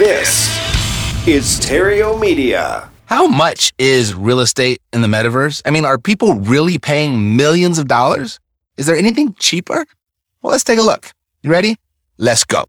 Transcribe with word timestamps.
This 0.00 0.48
is 1.28 1.60
Terrio 1.60 2.18
Media. 2.18 2.88
How 3.04 3.26
much 3.26 3.74
is 3.76 4.14
real 4.14 4.40
estate 4.40 4.80
in 4.94 5.02
the 5.02 5.08
metaverse? 5.08 5.60
I 5.66 5.70
mean, 5.70 5.84
are 5.84 5.98
people 5.98 6.36
really 6.36 6.78
paying 6.78 7.36
millions 7.36 7.78
of 7.78 7.86
dollars? 7.86 8.40
Is 8.78 8.86
there 8.86 8.96
anything 8.96 9.34
cheaper? 9.34 9.84
Well, 10.40 10.52
let's 10.52 10.64
take 10.64 10.78
a 10.78 10.82
look. 10.82 11.12
You 11.42 11.50
ready? 11.50 11.76
Let's 12.16 12.44
go. 12.44 12.64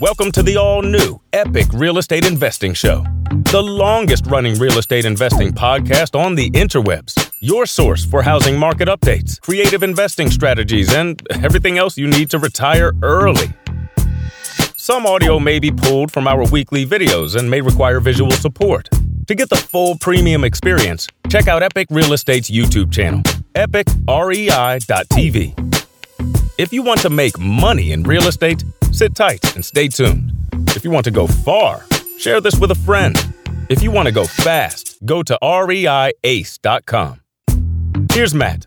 Welcome 0.00 0.32
to 0.32 0.42
the 0.42 0.56
all 0.60 0.82
new 0.82 1.20
Epic 1.32 1.68
Real 1.72 1.98
Estate 1.98 2.26
Investing 2.26 2.74
Show, 2.74 3.04
the 3.52 3.62
longest 3.62 4.26
running 4.26 4.58
real 4.58 4.76
estate 4.76 5.04
investing 5.04 5.52
podcast 5.52 6.18
on 6.18 6.34
the 6.34 6.50
interwebs. 6.50 7.29
Your 7.42 7.64
source 7.64 8.04
for 8.04 8.20
housing 8.20 8.58
market 8.58 8.86
updates, 8.86 9.40
creative 9.40 9.82
investing 9.82 10.30
strategies, 10.30 10.92
and 10.92 11.26
everything 11.42 11.78
else 11.78 11.96
you 11.96 12.06
need 12.06 12.28
to 12.32 12.38
retire 12.38 12.92
early. 13.02 13.48
Some 14.76 15.06
audio 15.06 15.38
may 15.38 15.58
be 15.58 15.70
pulled 15.70 16.12
from 16.12 16.28
our 16.28 16.44
weekly 16.50 16.84
videos 16.84 17.36
and 17.36 17.50
may 17.50 17.62
require 17.62 17.98
visual 17.98 18.30
support. 18.32 18.90
To 19.26 19.34
get 19.34 19.48
the 19.48 19.56
full 19.56 19.96
premium 19.96 20.44
experience, 20.44 21.06
check 21.30 21.48
out 21.48 21.62
Epic 21.62 21.86
Real 21.88 22.12
Estate's 22.12 22.50
YouTube 22.50 22.92
channel, 22.92 23.22
epicrei.tv. 23.54 24.84
If 26.58 26.74
you 26.74 26.82
want 26.82 27.00
to 27.00 27.08
make 27.08 27.38
money 27.38 27.92
in 27.92 28.02
real 28.02 28.28
estate, 28.28 28.62
sit 28.92 29.14
tight 29.14 29.54
and 29.54 29.64
stay 29.64 29.88
tuned. 29.88 30.34
If 30.76 30.84
you 30.84 30.90
want 30.90 31.04
to 31.04 31.10
go 31.10 31.26
far, 31.26 31.86
share 32.18 32.42
this 32.42 32.58
with 32.60 32.70
a 32.70 32.74
friend. 32.74 33.16
If 33.70 33.82
you 33.82 33.90
want 33.90 34.08
to 34.08 34.12
go 34.12 34.26
fast, 34.26 34.98
go 35.06 35.22
to 35.22 35.38
reiace.com. 35.40 37.19
Here's 38.12 38.34
Matt. 38.34 38.66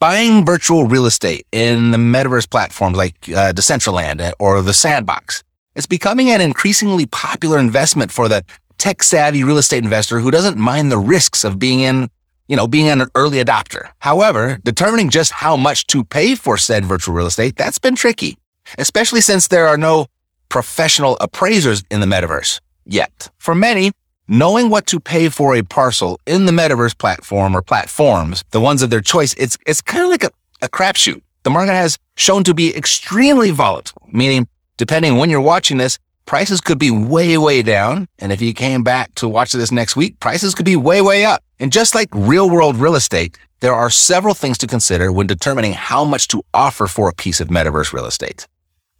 Buying 0.00 0.44
virtual 0.44 0.84
real 0.84 1.06
estate 1.06 1.46
in 1.52 1.92
the 1.92 1.98
metaverse 1.98 2.50
platforms 2.50 2.96
like 2.96 3.14
uh, 3.28 3.52
Decentraland 3.52 4.32
or 4.40 4.60
the 4.60 4.74
Sandbox. 4.74 5.44
is 5.76 5.86
becoming 5.86 6.30
an 6.30 6.40
increasingly 6.40 7.06
popular 7.06 7.58
investment 7.58 8.10
for 8.10 8.28
the 8.28 8.44
tech 8.78 9.04
savvy 9.04 9.44
real 9.44 9.58
estate 9.58 9.84
investor 9.84 10.18
who 10.18 10.32
doesn't 10.32 10.58
mind 10.58 10.90
the 10.90 10.98
risks 10.98 11.44
of 11.44 11.60
being 11.60 11.80
in 11.80 12.10
you 12.48 12.56
know, 12.56 12.66
being 12.66 12.88
an 12.88 13.06
early 13.14 13.42
adopter. 13.42 13.90
However, 14.00 14.58
determining 14.64 15.10
just 15.10 15.32
how 15.32 15.56
much 15.56 15.86
to 15.86 16.04
pay 16.04 16.34
for 16.34 16.58
said 16.58 16.84
virtual 16.84 17.14
real 17.14 17.26
estate, 17.26 17.56
that's 17.56 17.78
been 17.78 17.94
tricky, 17.94 18.36
especially 18.78 19.20
since 19.20 19.48
there 19.48 19.68
are 19.68 19.78
no 19.78 20.06
professional 20.48 21.16
appraisers 21.20 21.82
in 21.90 22.00
the 22.00 22.06
metaverse 22.06 22.60
yet. 22.84 23.30
For 23.38 23.54
many, 23.54 23.92
knowing 24.32 24.70
what 24.70 24.86
to 24.86 24.98
pay 24.98 25.28
for 25.28 25.54
a 25.54 25.62
parcel 25.62 26.18
in 26.24 26.46
the 26.46 26.52
metaverse 26.52 26.96
platform 26.96 27.54
or 27.54 27.60
platforms, 27.60 28.42
the 28.50 28.60
ones 28.60 28.80
of 28.80 28.88
their 28.88 29.02
choice, 29.02 29.34
it's, 29.34 29.58
it's 29.66 29.82
kind 29.82 30.04
of 30.04 30.08
like 30.08 30.24
a, 30.24 30.30
a 30.62 30.68
crapshoot. 30.70 31.20
The 31.42 31.50
market 31.50 31.74
has 31.74 31.98
shown 32.16 32.42
to 32.44 32.54
be 32.54 32.74
extremely 32.74 33.50
volatile, 33.50 34.08
meaning 34.10 34.48
depending 34.78 35.18
when 35.18 35.28
you're 35.28 35.42
watching 35.42 35.76
this, 35.76 35.98
prices 36.24 36.62
could 36.62 36.78
be 36.78 36.90
way, 36.90 37.36
way 37.36 37.60
down. 37.60 38.08
And 38.20 38.32
if 38.32 38.40
you 38.40 38.54
came 38.54 38.82
back 38.82 39.14
to 39.16 39.28
watch 39.28 39.52
this 39.52 39.70
next 39.70 39.96
week, 39.96 40.18
prices 40.18 40.54
could 40.54 40.64
be 40.64 40.76
way, 40.76 41.02
way 41.02 41.26
up. 41.26 41.42
And 41.60 41.70
just 41.70 41.94
like 41.94 42.08
real 42.14 42.48
world 42.48 42.76
real 42.76 42.94
estate, 42.94 43.36
there 43.60 43.74
are 43.74 43.90
several 43.90 44.32
things 44.32 44.56
to 44.58 44.66
consider 44.66 45.12
when 45.12 45.26
determining 45.26 45.74
how 45.74 46.04
much 46.06 46.28
to 46.28 46.42
offer 46.54 46.86
for 46.86 47.10
a 47.10 47.14
piece 47.14 47.42
of 47.42 47.48
metaverse 47.48 47.92
real 47.92 48.06
estate. 48.06 48.46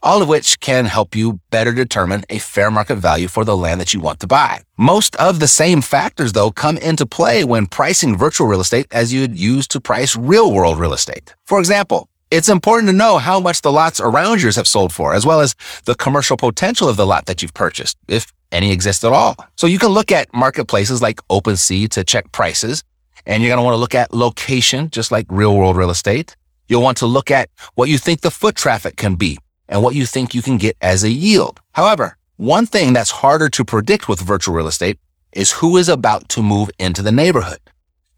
All 0.05 0.21
of 0.21 0.27
which 0.27 0.59
can 0.59 0.87
help 0.87 1.15
you 1.15 1.39
better 1.51 1.73
determine 1.73 2.25
a 2.29 2.39
fair 2.39 2.73
market 2.73 2.97
value 2.97 3.29
for 3.29 3.45
the 3.45 3.57
land 3.57 3.81
that 3.81 3.95
you 3.95 4.01
want 4.01 4.19
to 4.19 4.27
buy. 4.27 4.63
Most 4.77 5.15
of 5.17 5.39
the 5.39 5.47
same 5.47 5.81
factors, 5.81 6.33
though, 6.33 6.51
come 6.51 6.77
into 6.79 7.07
play 7.07 7.45
when 7.45 7.67
pricing 7.67 8.19
virtual 8.19 8.49
real 8.49 8.61
estate 8.61 8.89
as 8.91 9.13
you'd 9.13 9.39
use 9.39 9.69
to 9.69 9.81
price 9.81 10.17
real 10.17 10.53
world 10.53 10.81
real 10.81 10.93
estate. 10.93 11.37
For 11.47 11.61
example, 11.61 12.09
it's 12.33 12.49
important 12.49 12.89
to 12.89 12.93
know 12.93 13.19
how 13.19 13.39
much 13.39 13.63
the 13.63 13.71
lots 13.71 14.01
around 14.01 14.43
yours 14.43 14.57
have 14.57 14.67
sold 14.67 14.93
for, 14.93 15.15
as 15.15 15.25
well 15.25 15.41
as 15.41 15.55
the 15.85 15.95
commercial 15.95 16.37
potential 16.37 16.89
of 16.89 16.97
the 16.97 17.07
lot 17.07 17.27
that 17.27 17.41
you've 17.41 17.55
purchased, 17.55 17.97
if 18.09 18.33
any 18.51 18.73
exist 18.73 19.05
at 19.05 19.13
all. 19.13 19.37
So 19.57 19.69
you 19.69 19.79
can 19.79 19.91
look 19.91 20.11
at 20.11 20.35
marketplaces 20.35 21.01
like 21.01 21.21
OpenSea 21.29 21.89
to 21.91 22.03
check 22.03 22.33
prices, 22.33 22.83
and 23.25 23.41
you're 23.41 23.51
going 23.51 23.59
to 23.59 23.63
want 23.63 23.75
to 23.75 23.79
look 23.79 23.95
at 23.95 24.13
location, 24.13 24.91
just 24.91 25.13
like 25.13 25.27
real 25.29 25.57
world 25.57 25.77
real 25.77 25.91
estate. 25.91 26.35
You'll 26.67 26.83
want 26.83 26.99
to 26.99 27.07
look 27.07 27.31
at 27.31 27.51
what 27.77 27.89
you 27.89 27.99
think 27.99 28.23
the 28.23 28.33
foot 28.33 28.57
traffic 28.57 28.97
can 28.97 29.15
be 29.15 29.39
and 29.73 29.83
what 29.83 29.95
you 29.95 30.05
think 30.05 30.35
you 30.35 30.43
can 30.43 30.59
get 30.59 30.77
as 30.83 31.03
a 31.03 31.09
yield. 31.09 31.59
However, 31.73 32.19
one 32.37 32.67
thing 32.67 32.93
that's 32.93 33.11
harder 33.11 33.49
to 33.49 33.65
predict 33.65 34.07
with 34.07 34.21
virtual 34.21 34.55
real 34.55 34.67
estate 34.67 34.99
is 35.33 35.53
who 35.53 35.79
is 35.79 35.89
about 35.89 36.29
to 36.29 36.43
move 36.43 36.71
into 36.79 37.01
the 37.01 37.11
neighborhood. 37.11 37.59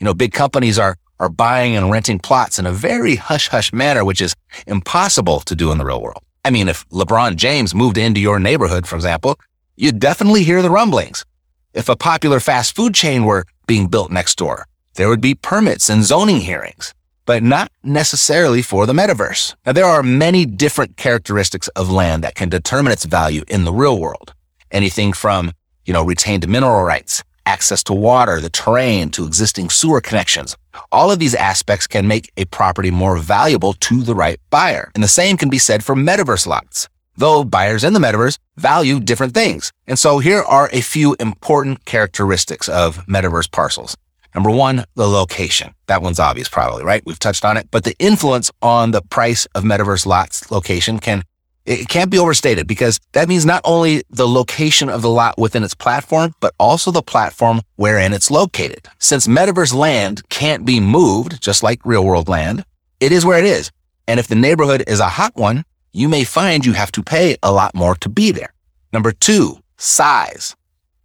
You 0.00 0.04
know, 0.04 0.14
big 0.14 0.32
companies 0.32 0.78
are 0.78 0.96
are 1.20 1.28
buying 1.28 1.76
and 1.76 1.92
renting 1.92 2.18
plots 2.18 2.58
in 2.58 2.66
a 2.66 2.72
very 2.72 3.14
hush 3.14 3.46
hush 3.48 3.72
manner, 3.72 4.04
which 4.04 4.20
is 4.20 4.34
impossible 4.66 5.38
to 5.40 5.54
do 5.54 5.70
in 5.70 5.78
the 5.78 5.84
real 5.84 6.02
world. 6.02 6.22
I 6.44 6.50
mean, 6.50 6.68
if 6.68 6.86
LeBron 6.88 7.36
James 7.36 7.72
moved 7.72 7.98
into 7.98 8.20
your 8.20 8.40
neighborhood, 8.40 8.84
for 8.84 8.96
example, 8.96 9.38
you'd 9.76 10.00
definitely 10.00 10.42
hear 10.42 10.60
the 10.60 10.70
rumblings. 10.70 11.24
If 11.72 11.88
a 11.88 11.96
popular 11.96 12.40
fast 12.40 12.74
food 12.74 12.94
chain 12.96 13.24
were 13.24 13.46
being 13.68 13.86
built 13.86 14.10
next 14.10 14.36
door, 14.36 14.66
there 14.96 15.08
would 15.08 15.20
be 15.20 15.36
permits 15.36 15.88
and 15.88 16.02
zoning 16.02 16.40
hearings, 16.40 16.94
but 17.26 17.42
not 17.42 17.70
necessarily 17.82 18.62
for 18.62 18.86
the 18.86 18.92
metaverse. 18.92 19.54
Now, 19.64 19.72
there 19.72 19.84
are 19.84 20.02
many 20.02 20.46
different 20.46 20.96
characteristics 20.96 21.68
of 21.68 21.90
land 21.90 22.24
that 22.24 22.34
can 22.34 22.48
determine 22.48 22.92
its 22.92 23.04
value 23.04 23.44
in 23.48 23.64
the 23.64 23.72
real 23.72 23.98
world. 23.98 24.34
Anything 24.70 25.12
from, 25.12 25.52
you 25.84 25.92
know, 25.92 26.04
retained 26.04 26.48
mineral 26.48 26.82
rights, 26.82 27.22
access 27.46 27.82
to 27.84 27.92
water, 27.92 28.40
the 28.40 28.50
terrain, 28.50 29.10
to 29.10 29.26
existing 29.26 29.70
sewer 29.70 30.00
connections. 30.00 30.56
All 30.90 31.10
of 31.10 31.18
these 31.18 31.34
aspects 31.34 31.86
can 31.86 32.08
make 32.08 32.32
a 32.36 32.44
property 32.46 32.90
more 32.90 33.18
valuable 33.18 33.74
to 33.74 34.02
the 34.02 34.14
right 34.14 34.40
buyer. 34.50 34.90
And 34.94 35.04
the 35.04 35.08
same 35.08 35.36
can 35.36 35.50
be 35.50 35.58
said 35.58 35.84
for 35.84 35.94
metaverse 35.94 36.46
lots 36.46 36.88
though 37.16 37.44
buyers 37.44 37.84
in 37.84 37.92
the 37.92 38.00
metaverse 38.00 38.38
value 38.56 39.00
different 39.00 39.34
things. 39.34 39.72
And 39.86 39.98
so 39.98 40.18
here 40.18 40.42
are 40.42 40.68
a 40.72 40.80
few 40.80 41.16
important 41.20 41.84
characteristics 41.84 42.68
of 42.68 43.06
metaverse 43.06 43.50
parcels. 43.50 43.96
Number 44.34 44.50
one, 44.50 44.84
the 44.94 45.06
location. 45.06 45.74
That 45.86 46.02
one's 46.02 46.18
obvious 46.18 46.48
probably, 46.48 46.84
right? 46.84 47.02
We've 47.06 47.18
touched 47.18 47.44
on 47.44 47.56
it, 47.56 47.68
but 47.70 47.84
the 47.84 47.96
influence 47.98 48.50
on 48.60 48.90
the 48.90 49.02
price 49.02 49.46
of 49.54 49.64
metaverse 49.64 50.06
lots 50.06 50.50
location 50.50 50.98
can 50.98 51.22
it 51.66 51.88
can't 51.88 52.10
be 52.10 52.18
overstated 52.18 52.66
because 52.66 53.00
that 53.12 53.28
means 53.28 53.46
not 53.46 53.62
only 53.64 54.02
the 54.10 54.28
location 54.28 54.90
of 54.90 55.00
the 55.00 55.08
lot 55.08 55.38
within 55.38 55.64
its 55.64 55.74
platform, 55.74 56.34
but 56.40 56.52
also 56.58 56.90
the 56.90 57.02
platform 57.02 57.62
wherein 57.76 58.12
it's 58.12 58.30
located. 58.30 58.86
Since 58.98 59.26
metaverse 59.26 59.72
land 59.72 60.28
can't 60.28 60.66
be 60.66 60.78
moved, 60.78 61.40
just 61.40 61.62
like 61.62 61.80
real 61.84 62.04
world 62.04 62.28
land, 62.28 62.64
it 63.00 63.12
is 63.12 63.24
where 63.24 63.38
it 63.38 63.46
is. 63.46 63.70
And 64.06 64.20
if 64.20 64.26
the 64.26 64.34
neighborhood 64.34 64.84
is 64.86 65.00
a 65.00 65.08
hot 65.08 65.36
one, 65.36 65.64
you 65.92 66.08
may 66.08 66.24
find 66.24 66.66
you 66.66 66.74
have 66.74 66.92
to 66.92 67.02
pay 67.02 67.36
a 67.42 67.52
lot 67.52 67.74
more 67.74 67.94
to 67.96 68.08
be 68.10 68.30
there. 68.30 68.52
Number 68.92 69.12
two, 69.12 69.58
size. 69.78 70.54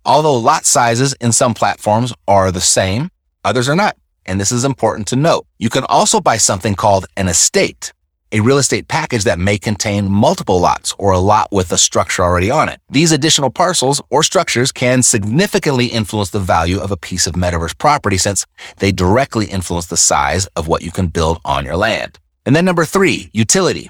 Although 0.05 0.37
lot 0.37 0.65
sizes 0.65 1.13
in 1.21 1.31
some 1.31 1.53
platforms 1.53 2.13
are 2.27 2.51
the 2.51 2.61
same, 2.61 3.11
others 3.43 3.69
are 3.69 3.75
not. 3.75 3.95
And 4.25 4.39
this 4.39 4.51
is 4.51 4.65
important 4.65 5.07
to 5.07 5.15
note. 5.15 5.45
You 5.57 5.69
can 5.69 5.83
also 5.85 6.21
buy 6.21 6.37
something 6.37 6.75
called 6.75 7.05
an 7.17 7.27
estate, 7.27 7.93
a 8.31 8.41
real 8.41 8.59
estate 8.59 8.87
package 8.87 9.23
that 9.23 9.39
may 9.39 9.57
contain 9.57 10.11
multiple 10.11 10.59
lots 10.59 10.93
or 10.99 11.13
a 11.13 11.19
lot 11.19 11.51
with 11.51 11.71
a 11.71 11.77
structure 11.77 12.23
already 12.23 12.51
on 12.51 12.69
it. 12.69 12.79
These 12.89 13.11
additional 13.11 13.49
parcels 13.49 14.01
or 14.09 14.21
structures 14.21 14.71
can 14.71 15.01
significantly 15.01 15.87
influence 15.87 16.29
the 16.29 16.39
value 16.39 16.79
of 16.79 16.91
a 16.91 16.97
piece 16.97 17.25
of 17.25 17.33
metaverse 17.33 17.77
property 17.77 18.17
since 18.17 18.45
they 18.77 18.91
directly 18.91 19.47
influence 19.47 19.87
the 19.87 19.97
size 19.97 20.45
of 20.55 20.67
what 20.67 20.83
you 20.83 20.91
can 20.91 21.07
build 21.07 21.39
on 21.43 21.65
your 21.65 21.77
land. 21.77 22.19
And 22.45 22.55
then 22.55 22.65
number 22.65 22.85
three, 22.85 23.29
utility. 23.33 23.89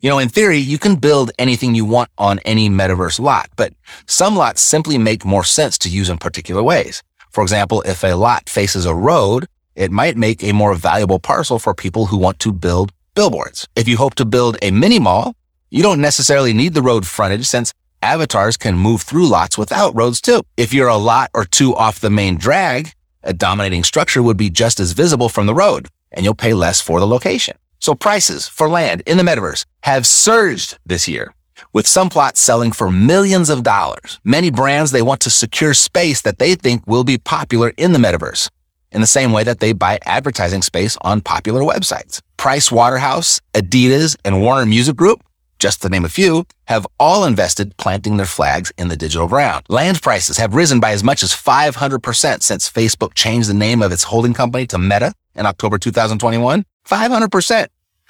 You 0.00 0.10
know, 0.10 0.18
in 0.18 0.28
theory, 0.28 0.58
you 0.58 0.78
can 0.78 0.96
build 0.96 1.30
anything 1.38 1.74
you 1.74 1.84
want 1.84 2.10
on 2.18 2.38
any 2.40 2.68
metaverse 2.68 3.18
lot, 3.18 3.48
but 3.56 3.72
some 4.06 4.36
lots 4.36 4.60
simply 4.60 4.98
make 4.98 5.24
more 5.24 5.42
sense 5.42 5.78
to 5.78 5.88
use 5.88 6.10
in 6.10 6.18
particular 6.18 6.62
ways. 6.62 7.02
For 7.36 7.42
example, 7.42 7.82
if 7.82 8.02
a 8.02 8.14
lot 8.14 8.48
faces 8.48 8.86
a 8.86 8.94
road, 8.94 9.44
it 9.74 9.90
might 9.90 10.16
make 10.16 10.42
a 10.42 10.52
more 10.52 10.74
valuable 10.74 11.18
parcel 11.18 11.58
for 11.58 11.74
people 11.74 12.06
who 12.06 12.16
want 12.16 12.38
to 12.38 12.50
build 12.50 12.92
billboards. 13.14 13.68
If 13.76 13.86
you 13.86 13.98
hope 13.98 14.14
to 14.14 14.24
build 14.24 14.56
a 14.62 14.70
mini 14.70 14.98
mall, 14.98 15.34
you 15.68 15.82
don't 15.82 16.00
necessarily 16.00 16.54
need 16.54 16.72
the 16.72 16.80
road 16.80 17.06
frontage 17.06 17.44
since 17.44 17.74
avatars 18.00 18.56
can 18.56 18.78
move 18.78 19.02
through 19.02 19.28
lots 19.28 19.58
without 19.58 19.94
roads 19.94 20.22
too. 20.22 20.40
If 20.56 20.72
you're 20.72 20.88
a 20.88 20.96
lot 20.96 21.28
or 21.34 21.44
two 21.44 21.76
off 21.76 22.00
the 22.00 22.08
main 22.08 22.38
drag, 22.38 22.92
a 23.22 23.34
dominating 23.34 23.84
structure 23.84 24.22
would 24.22 24.38
be 24.38 24.48
just 24.48 24.80
as 24.80 24.92
visible 24.92 25.28
from 25.28 25.44
the 25.44 25.54
road 25.54 25.88
and 26.12 26.24
you'll 26.24 26.34
pay 26.34 26.54
less 26.54 26.80
for 26.80 27.00
the 27.00 27.06
location. 27.06 27.58
So 27.80 27.94
prices 27.94 28.48
for 28.48 28.66
land 28.66 29.02
in 29.04 29.18
the 29.18 29.22
metaverse 29.22 29.66
have 29.80 30.06
surged 30.06 30.78
this 30.86 31.06
year 31.06 31.34
with 31.72 31.86
some 31.86 32.08
plots 32.08 32.40
selling 32.40 32.72
for 32.72 32.90
millions 32.90 33.50
of 33.50 33.62
dollars. 33.62 34.20
Many 34.24 34.50
brands, 34.50 34.90
they 34.90 35.02
want 35.02 35.20
to 35.22 35.30
secure 35.30 35.74
space 35.74 36.22
that 36.22 36.38
they 36.38 36.54
think 36.54 36.86
will 36.86 37.04
be 37.04 37.18
popular 37.18 37.72
in 37.76 37.92
the 37.92 37.98
metaverse 37.98 38.48
in 38.92 39.00
the 39.00 39.06
same 39.06 39.32
way 39.32 39.44
that 39.44 39.60
they 39.60 39.72
buy 39.72 39.98
advertising 40.06 40.62
space 40.62 40.96
on 41.02 41.20
popular 41.20 41.60
websites. 41.60 42.22
Price 42.36 42.72
Waterhouse, 42.72 43.40
Adidas, 43.52 44.16
and 44.24 44.40
Warner 44.40 44.66
Music 44.66 44.96
Group, 44.96 45.22
just 45.58 45.82
to 45.82 45.88
name 45.88 46.04
a 46.04 46.08
few, 46.08 46.46
have 46.64 46.86
all 46.98 47.24
invested 47.24 47.76
planting 47.76 48.16
their 48.16 48.26
flags 48.26 48.72
in 48.78 48.88
the 48.88 48.96
digital 48.96 49.28
ground. 49.28 49.64
Land 49.68 50.02
prices 50.02 50.36
have 50.38 50.54
risen 50.54 50.80
by 50.80 50.92
as 50.92 51.02
much 51.02 51.22
as 51.22 51.32
500% 51.32 52.42
since 52.42 52.70
Facebook 52.70 53.14
changed 53.14 53.48
the 53.48 53.54
name 53.54 53.82
of 53.82 53.92
its 53.92 54.04
holding 54.04 54.34
company 54.34 54.66
to 54.66 54.78
Meta 54.78 55.12
in 55.34 55.46
October 55.46 55.78
2021. 55.78 56.64
500%. 56.86 57.66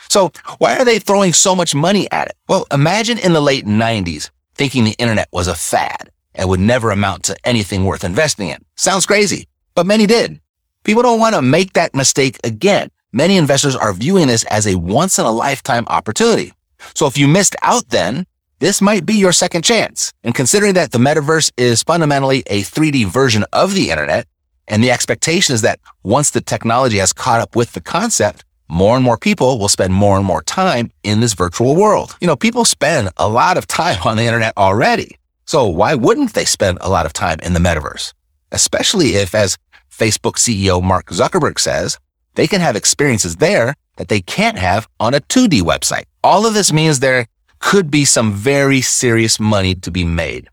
So 0.09 0.33
why 0.59 0.77
are 0.77 0.85
they 0.85 0.99
throwing 0.99 1.33
so 1.33 1.55
much 1.55 1.75
money 1.75 2.11
at 2.11 2.29
it? 2.29 2.37
Well, 2.49 2.67
imagine 2.73 3.19
in 3.19 3.33
the 3.33 3.41
late 3.41 3.67
90s 3.67 4.31
thinking 4.55 4.85
the 4.85 4.93
internet 4.93 5.29
was 5.33 5.49
a 5.49 5.55
fad 5.55 6.11
and 6.35 6.49
would 6.49 6.61
never 6.61 6.91
amount 6.91 7.25
to 7.25 7.37
anything 7.45 7.85
worth 7.85 8.05
investing 8.05 8.49
in. 8.49 8.65
Sounds 8.77 9.07
crazy, 9.07 9.49
but 9.75 9.87
many 9.87 10.07
did. 10.07 10.41
People 10.85 11.03
don't 11.03 11.21
want 11.21 11.35
to 11.35 11.43
make 11.43 11.73
that 11.73 11.95
mistake 11.95 12.39
again. 12.45 12.91
Many 13.13 13.37
investors 13.37 13.75
are 13.75 13.93
viewing 13.93 14.29
this 14.29 14.45
as 14.45 14.67
a 14.67 14.77
once 14.77 15.19
in 15.19 15.25
a 15.25 15.31
lifetime 15.31 15.87
opportunity. 15.89 16.53
So 16.95 17.07
if 17.07 17.19
you 17.19 17.27
missed 17.27 17.57
out 17.63 17.89
then, 17.89 18.27
this 18.59 18.81
might 18.81 19.05
be 19.05 19.15
your 19.15 19.33
second 19.33 19.63
chance. 19.63 20.13
And 20.25 20.35
considering 20.35 20.75
that 20.75 20.93
the 20.93 20.99
metaverse 20.99 21.53
is 21.57 21.83
fundamentally 21.83 22.43
a 22.47 22.63
3D 22.63 23.07
version 23.07 23.45
of 23.53 23.75
the 23.75 23.91
internet, 23.91 24.27
and 24.69 24.83
the 24.83 24.91
expectation 24.91 25.55
is 25.55 25.63
that 25.63 25.81
once 26.03 26.31
the 26.31 26.41
technology 26.41 26.99
has 26.99 27.13
caught 27.13 27.41
up 27.41 27.55
with 27.55 27.73
the 27.73 27.81
concept, 27.81 28.45
more 28.69 28.97
and 28.97 29.05
more 29.05 29.17
people 29.19 29.59
will 29.59 29.69
spend 29.69 29.95
more 29.95 30.17
and 30.17 30.27
more 30.27 30.43
time 30.43 30.91
in 31.03 31.21
this 31.21 31.35
virtual 31.35 31.77
world. 31.77 32.17
You 32.21 32.27
know, 32.27 32.37
people 32.37 32.65
spend 32.65 33.11
a 33.17 33.29
lot 33.29 33.57
of 33.57 33.67
time 33.67 33.99
on 34.05 34.17
the 34.17 34.25
internet 34.25 34.53
already. 34.57 35.17
So 35.45 35.67
why 35.67 35.95
wouldn't 35.95 36.35
they 36.35 36.45
spend 36.45 36.79
a 36.81 36.89
lot 36.89 37.07
of 37.07 37.13
time 37.13 37.39
in 37.43 37.53
the 37.53 37.61
metaverse? 37.61 38.13
Especially 38.51 39.15
if, 39.15 39.35
as 39.35 39.59
Facebook 39.91 40.37
CEO 40.37 40.83
Mark 40.83 41.07
Zuckerberg 41.07 41.59
says, 41.59 41.99
they 42.35 42.47
can 42.47 42.61
have 42.61 42.77
experiences 42.77 43.37
there 43.37 43.75
that 43.97 44.09
they 44.09 44.21
can't 44.21 44.59
have 44.59 44.89
on 45.01 45.15
a 45.15 45.21
2D 45.21 45.63
website. 45.63 46.05
All 46.23 46.47
of 46.47 46.55
this 46.55 46.73
means 46.73 47.01
there 47.01 47.27
could 47.59 47.91
be 47.91 48.05
some 48.05 48.33
very 48.33 48.81
serious 48.81 49.41
money 49.41 49.75
to 49.75 49.91
be 49.91 50.05
made. 50.05 50.49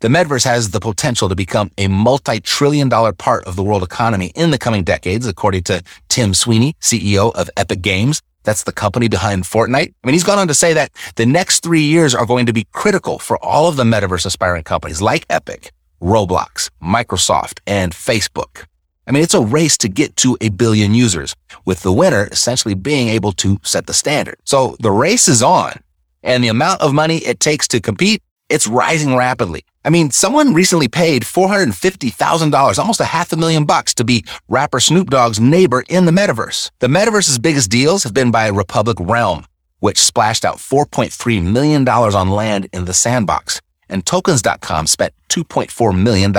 The 0.00 0.08
metaverse 0.08 0.44
has 0.44 0.72
the 0.72 0.80
potential 0.80 1.30
to 1.30 1.34
become 1.34 1.70
a 1.78 1.88
multi-trillion 1.88 2.90
dollar 2.90 3.14
part 3.14 3.44
of 3.44 3.56
the 3.56 3.62
world 3.62 3.82
economy 3.82 4.30
in 4.34 4.50
the 4.50 4.58
coming 4.58 4.84
decades, 4.84 5.26
according 5.26 5.62
to 5.64 5.82
Tim 6.08 6.34
Sweeney, 6.34 6.74
CEO 6.82 7.34
of 7.34 7.48
Epic 7.56 7.80
Games. 7.80 8.20
That's 8.44 8.64
the 8.64 8.72
company 8.72 9.08
behind 9.08 9.44
Fortnite. 9.44 9.94
I 10.04 10.06
mean, 10.06 10.12
he's 10.12 10.22
gone 10.22 10.38
on 10.38 10.48
to 10.48 10.54
say 10.54 10.74
that 10.74 10.92
the 11.16 11.24
next 11.24 11.62
three 11.62 11.80
years 11.80 12.14
are 12.14 12.26
going 12.26 12.44
to 12.44 12.52
be 12.52 12.66
critical 12.72 13.18
for 13.18 13.42
all 13.42 13.68
of 13.68 13.76
the 13.76 13.84
metaverse 13.84 14.26
aspiring 14.26 14.64
companies 14.64 15.00
like 15.00 15.24
Epic, 15.30 15.72
Roblox, 16.02 16.68
Microsoft, 16.82 17.60
and 17.66 17.92
Facebook. 17.92 18.66
I 19.06 19.12
mean, 19.12 19.22
it's 19.22 19.34
a 19.34 19.40
race 19.40 19.78
to 19.78 19.88
get 19.88 20.14
to 20.16 20.36
a 20.42 20.50
billion 20.50 20.92
users, 20.92 21.34
with 21.64 21.80
the 21.80 21.92
winner 21.92 22.28
essentially 22.30 22.74
being 22.74 23.08
able 23.08 23.32
to 23.32 23.58
set 23.62 23.86
the 23.86 23.94
standard. 23.94 24.36
So 24.44 24.76
the 24.78 24.90
race 24.90 25.26
is 25.26 25.42
on, 25.42 25.80
and 26.22 26.44
the 26.44 26.48
amount 26.48 26.82
of 26.82 26.92
money 26.92 27.18
it 27.18 27.40
takes 27.40 27.66
to 27.68 27.80
compete, 27.80 28.22
it's 28.50 28.66
rising 28.66 29.16
rapidly. 29.16 29.64
I 29.86 29.88
mean, 29.88 30.10
someone 30.10 30.52
recently 30.52 30.88
paid 30.88 31.22
$450,000, 31.22 32.78
almost 32.78 33.00
a 33.00 33.04
half 33.04 33.32
a 33.32 33.36
million 33.36 33.66
bucks 33.66 33.94
to 33.94 34.04
be 34.04 34.24
rapper 34.48 34.80
Snoop 34.80 35.10
Dogg's 35.10 35.38
neighbor 35.38 35.84
in 35.88 36.06
the 36.06 36.10
metaverse. 36.10 36.72
The 36.80 36.88
metaverse's 36.88 37.38
biggest 37.38 37.70
deals 37.70 38.02
have 38.02 38.12
been 38.12 38.32
by 38.32 38.48
Republic 38.48 38.96
Realm, 38.98 39.46
which 39.78 39.98
splashed 39.98 40.44
out 40.44 40.56
$4.3 40.56 41.40
million 41.40 41.88
on 41.88 42.30
land 42.30 42.68
in 42.72 42.86
the 42.86 42.92
sandbox. 42.92 43.60
And 43.88 44.04
tokens.com 44.04 44.88
spent 44.88 45.14
$2.4 45.28 45.96
million. 45.96 46.32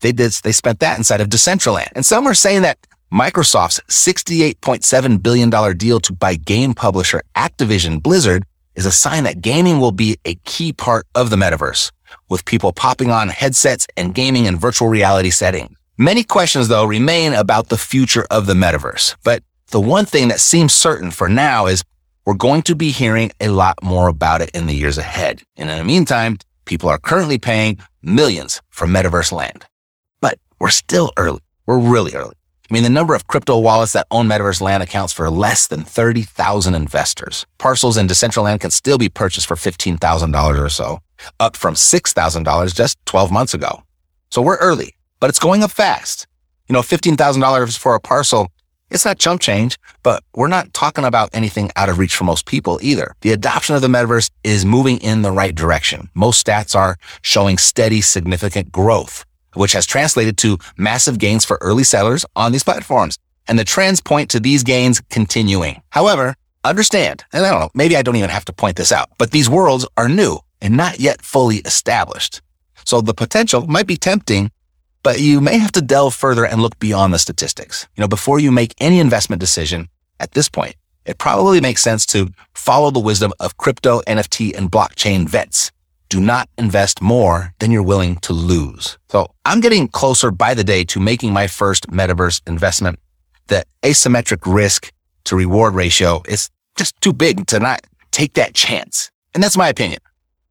They 0.00 0.10
did, 0.10 0.32
they 0.42 0.50
spent 0.50 0.80
that 0.80 0.98
inside 0.98 1.20
of 1.20 1.28
Decentraland. 1.28 1.92
And 1.94 2.04
some 2.04 2.26
are 2.26 2.34
saying 2.34 2.62
that 2.62 2.84
Microsoft's 3.12 3.78
$68.7 3.88 5.22
billion 5.22 5.76
deal 5.76 6.00
to 6.00 6.12
buy 6.12 6.34
game 6.34 6.74
publisher 6.74 7.22
Activision 7.36 8.02
Blizzard 8.02 8.44
is 8.74 8.84
a 8.84 8.90
sign 8.90 9.22
that 9.22 9.40
gaming 9.40 9.78
will 9.78 9.92
be 9.92 10.18
a 10.24 10.34
key 10.44 10.72
part 10.72 11.06
of 11.14 11.30
the 11.30 11.36
metaverse 11.36 11.92
with 12.28 12.44
people 12.44 12.72
popping 12.72 13.10
on 13.10 13.28
headsets 13.28 13.86
and 13.96 14.14
gaming 14.14 14.46
in 14.46 14.58
virtual 14.58 14.88
reality 14.88 15.30
settings. 15.30 15.76
Many 15.96 16.24
questions, 16.24 16.66
though, 16.66 16.84
remain 16.84 17.34
about 17.34 17.68
the 17.68 17.78
future 17.78 18.26
of 18.28 18.46
the 18.46 18.54
metaverse. 18.54 19.14
But 19.22 19.44
the 19.68 19.80
one 19.80 20.06
thing 20.06 20.26
that 20.28 20.40
seems 20.40 20.72
certain 20.72 21.12
for 21.12 21.28
now 21.28 21.66
is 21.66 21.84
we're 22.26 22.34
going 22.34 22.62
to 22.62 22.74
be 22.74 22.90
hearing 22.90 23.30
a 23.40 23.48
lot 23.48 23.80
more 23.80 24.08
about 24.08 24.40
it 24.40 24.50
in 24.54 24.66
the 24.66 24.74
years 24.74 24.98
ahead. 24.98 25.42
And 25.56 25.70
in 25.70 25.78
the 25.78 25.84
meantime, 25.84 26.38
people 26.64 26.88
are 26.88 26.98
currently 26.98 27.38
paying 27.38 27.78
millions 28.02 28.60
for 28.70 28.88
metaverse 28.88 29.30
land. 29.30 29.66
But 30.20 30.38
we're 30.58 30.70
still 30.70 31.12
early. 31.16 31.40
We're 31.66 31.78
really 31.78 32.14
early. 32.14 32.34
I 32.68 32.74
mean, 32.74 32.82
the 32.82 32.90
number 32.90 33.14
of 33.14 33.28
crypto 33.28 33.58
wallets 33.58 33.92
that 33.92 34.08
own 34.10 34.26
metaverse 34.26 34.60
land 34.60 34.82
accounts 34.82 35.12
for 35.12 35.30
less 35.30 35.68
than 35.68 35.84
30,000 35.84 36.74
investors. 36.74 37.46
Parcels 37.58 37.96
in 37.96 38.08
Decentraland 38.08 38.60
can 38.60 38.70
still 38.72 38.98
be 38.98 39.08
purchased 39.08 39.46
for 39.46 39.54
$15,000 39.54 40.58
or 40.58 40.68
so 40.68 40.98
up 41.40 41.56
from 41.56 41.74
$6,000 41.74 42.74
just 42.74 42.98
12 43.06 43.30
months 43.30 43.54
ago. 43.54 43.82
So 44.30 44.42
we're 44.42 44.56
early, 44.56 44.96
but 45.20 45.30
it's 45.30 45.38
going 45.38 45.62
up 45.62 45.70
fast. 45.70 46.26
You 46.68 46.72
know, 46.72 46.80
$15,000 46.80 47.78
for 47.78 47.94
a 47.94 48.00
parcel, 48.00 48.48
it's 48.90 49.04
not 49.04 49.18
chump 49.18 49.40
change, 49.40 49.78
but 50.02 50.22
we're 50.34 50.48
not 50.48 50.72
talking 50.72 51.04
about 51.04 51.30
anything 51.32 51.70
out 51.76 51.88
of 51.88 51.98
reach 51.98 52.14
for 52.14 52.24
most 52.24 52.46
people 52.46 52.78
either. 52.82 53.14
The 53.22 53.32
adoption 53.32 53.74
of 53.74 53.82
the 53.82 53.88
metaverse 53.88 54.30
is 54.44 54.64
moving 54.64 54.98
in 54.98 55.22
the 55.22 55.32
right 55.32 55.54
direction. 55.54 56.08
Most 56.14 56.46
stats 56.46 56.76
are 56.76 56.96
showing 57.22 57.58
steady, 57.58 58.00
significant 58.00 58.70
growth, 58.70 59.24
which 59.54 59.72
has 59.72 59.86
translated 59.86 60.36
to 60.38 60.58
massive 60.76 61.18
gains 61.18 61.44
for 61.44 61.58
early 61.60 61.84
sellers 61.84 62.24
on 62.36 62.52
these 62.52 62.64
platforms. 62.64 63.18
And 63.48 63.58
the 63.58 63.64
trends 63.64 64.00
point 64.00 64.30
to 64.30 64.40
these 64.40 64.62
gains 64.62 65.00
continuing. 65.10 65.82
However, 65.90 66.36
understand, 66.62 67.24
and 67.32 67.44
I 67.44 67.50
don't 67.50 67.60
know, 67.60 67.70
maybe 67.74 67.96
I 67.96 68.02
don't 68.02 68.16
even 68.16 68.30
have 68.30 68.44
to 68.46 68.52
point 68.52 68.76
this 68.76 68.92
out, 68.92 69.10
but 69.18 69.32
these 69.32 69.50
worlds 69.50 69.86
are 69.96 70.08
new 70.08 70.38
and 70.64 70.76
not 70.76 70.98
yet 70.98 71.22
fully 71.22 71.58
established. 71.58 72.40
So 72.84 73.00
the 73.00 73.14
potential 73.14 73.66
might 73.66 73.86
be 73.86 73.96
tempting, 73.96 74.50
but 75.02 75.20
you 75.20 75.40
may 75.40 75.58
have 75.58 75.72
to 75.72 75.82
delve 75.82 76.14
further 76.14 76.46
and 76.46 76.62
look 76.62 76.78
beyond 76.78 77.12
the 77.12 77.18
statistics. 77.18 77.86
You 77.94 78.00
know, 78.00 78.08
before 78.08 78.40
you 78.40 78.50
make 78.50 78.74
any 78.78 78.98
investment 78.98 79.40
decision 79.40 79.88
at 80.18 80.32
this 80.32 80.48
point, 80.48 80.74
it 81.04 81.18
probably 81.18 81.60
makes 81.60 81.82
sense 81.82 82.06
to 82.06 82.30
follow 82.54 82.90
the 82.90 82.98
wisdom 82.98 83.32
of 83.38 83.58
crypto, 83.58 84.00
NFT, 84.06 84.56
and 84.56 84.72
blockchain 84.72 85.28
vets. 85.28 85.70
Do 86.08 86.18
not 86.18 86.48
invest 86.56 87.02
more 87.02 87.52
than 87.58 87.70
you're 87.70 87.82
willing 87.82 88.16
to 88.20 88.32
lose. 88.32 88.96
So 89.10 89.28
I'm 89.44 89.60
getting 89.60 89.88
closer 89.88 90.30
by 90.30 90.54
the 90.54 90.64
day 90.64 90.84
to 90.84 91.00
making 91.00 91.32
my 91.32 91.46
first 91.46 91.90
metaverse 91.90 92.40
investment. 92.46 92.98
The 93.48 93.64
asymmetric 93.82 94.50
risk 94.50 94.90
to 95.24 95.36
reward 95.36 95.74
ratio 95.74 96.22
is 96.26 96.48
just 96.76 96.98
too 97.02 97.12
big 97.12 97.46
to 97.48 97.60
not 97.60 97.86
take 98.12 98.34
that 98.34 98.54
chance. 98.54 99.10
And 99.34 99.42
that's 99.42 99.58
my 99.58 99.68
opinion. 99.68 100.00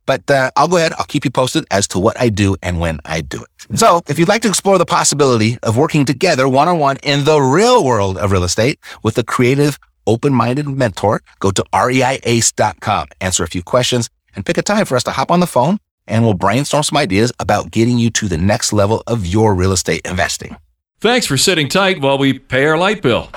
But 0.05 0.29
uh, 0.29 0.51
I'll 0.55 0.67
go 0.67 0.77
ahead. 0.77 0.93
I'll 0.97 1.05
keep 1.05 1.25
you 1.25 1.31
posted 1.31 1.65
as 1.71 1.87
to 1.89 1.99
what 1.99 2.19
I 2.19 2.29
do 2.29 2.55
and 2.61 2.79
when 2.79 2.99
I 3.05 3.21
do 3.21 3.43
it. 3.43 3.77
So 3.77 4.01
if 4.07 4.19
you'd 4.19 4.27
like 4.27 4.41
to 4.41 4.49
explore 4.49 4.77
the 4.77 4.85
possibility 4.85 5.57
of 5.63 5.77
working 5.77 6.05
together 6.05 6.47
one 6.47 6.67
on 6.67 6.79
one 6.79 6.97
in 7.03 7.23
the 7.23 7.39
real 7.39 7.83
world 7.83 8.17
of 8.17 8.31
real 8.31 8.43
estate 8.43 8.79
with 9.03 9.17
a 9.17 9.23
creative, 9.23 9.79
open 10.05 10.33
minded 10.33 10.67
mentor, 10.67 11.21
go 11.39 11.51
to 11.51 11.63
reiace.com, 11.73 13.07
answer 13.21 13.43
a 13.43 13.47
few 13.47 13.63
questions, 13.63 14.09
and 14.35 14.45
pick 14.45 14.57
a 14.57 14.61
time 14.61 14.85
for 14.85 14.95
us 14.95 15.03
to 15.03 15.11
hop 15.11 15.31
on 15.31 15.39
the 15.39 15.47
phone 15.47 15.79
and 16.07 16.23
we'll 16.23 16.33
brainstorm 16.33 16.83
some 16.83 16.97
ideas 16.97 17.31
about 17.39 17.71
getting 17.71 17.97
you 17.97 18.09
to 18.11 18.27
the 18.27 18.37
next 18.37 18.73
level 18.73 19.03
of 19.07 19.25
your 19.25 19.55
real 19.55 19.71
estate 19.71 20.01
investing. 20.05 20.57
Thanks 20.99 21.25
for 21.25 21.37
sitting 21.37 21.69
tight 21.69 22.01
while 22.01 22.17
we 22.17 22.39
pay 22.39 22.65
our 22.65 22.77
light 22.77 23.01
bill. 23.01 23.29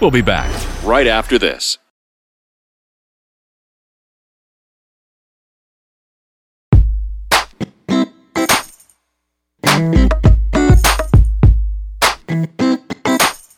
We'll 0.00 0.10
be 0.10 0.22
back 0.22 0.50
right 0.84 1.06
after 1.06 1.38
this. 1.38 1.78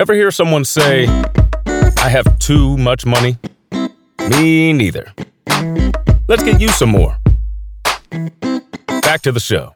Ever 0.00 0.14
hear 0.14 0.30
someone 0.30 0.64
say, 0.64 1.06
I 1.06 2.08
have 2.08 2.38
too 2.38 2.76
much 2.76 3.06
money? 3.06 3.38
Me 4.28 4.72
neither. 4.72 5.12
Let's 6.28 6.42
get 6.42 6.60
you 6.60 6.68
some 6.68 6.90
more. 6.90 7.16
Back 9.02 9.22
to 9.22 9.32
the 9.32 9.40
show. 9.40 9.74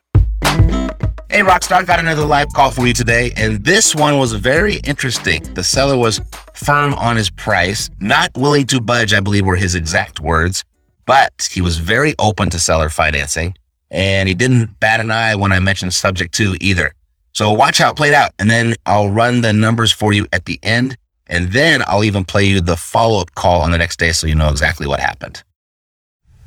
Hey, 1.31 1.41
Rockstar, 1.41 1.87
got 1.87 2.01
another 2.01 2.25
live 2.25 2.49
call 2.55 2.71
for 2.71 2.87
you 2.87 2.93
today, 2.93 3.33
and 3.37 3.65
this 3.65 3.95
one 3.95 4.19
was 4.19 4.33
very 4.33 4.77
interesting. 4.77 5.43
The 5.55 5.63
seller 5.63 5.97
was 5.97 6.21
firm 6.55 6.95
on 6.95 7.17
his 7.17 7.31
price, 7.31 7.91
not 8.01 8.31
willing 8.37 8.67
to 8.69 8.81
budge, 8.81 9.13
I 9.13 9.21
believe 9.21 9.45
were 9.45 9.57
his 9.57 9.75
exact 9.75 10.21
words, 10.21 10.65
but 11.07 11.49
he 11.51 11.61
was 11.61 11.79
very 11.79 12.15
open 12.19 12.51
to 12.51 12.59
seller 12.59 12.89
financing, 12.89 13.55
and 13.91 14.29
he 14.29 14.35
didn't 14.35 14.79
bat 14.81 15.01
an 15.01 15.11
eye 15.11 15.35
when 15.35 15.53
I 15.53 15.61
mentioned 15.61 15.95
subject 15.95 16.35
to 16.35 16.57
either. 16.61 16.93
So 17.33 17.53
watch 17.53 17.79
how 17.79 17.91
it 17.91 17.97
played 17.97 18.15
out, 18.15 18.33
and 18.39 18.51
then 18.51 18.75
I'll 18.87 19.11
run 19.11 19.41
the 19.43 19.53
numbers 19.53 19.93
for 19.93 20.13
you 20.13 20.27
at 20.33 20.45
the 20.47 20.59
end, 20.63 20.97
and 21.29 21.53
then 21.53 21.83
I'll 21.87 22.05
even 22.05 22.25
play 22.25 22.45
you 22.45 22.61
the 22.61 22.77
follow 22.77 23.21
up 23.21 23.35
call 23.35 23.61
on 23.61 23.71
the 23.71 23.79
next 23.79 23.99
day 23.99 24.13
so 24.13 24.27
you 24.27 24.35
know 24.35 24.49
exactly 24.49 24.87
what 24.87 25.01
happened. 25.01 25.43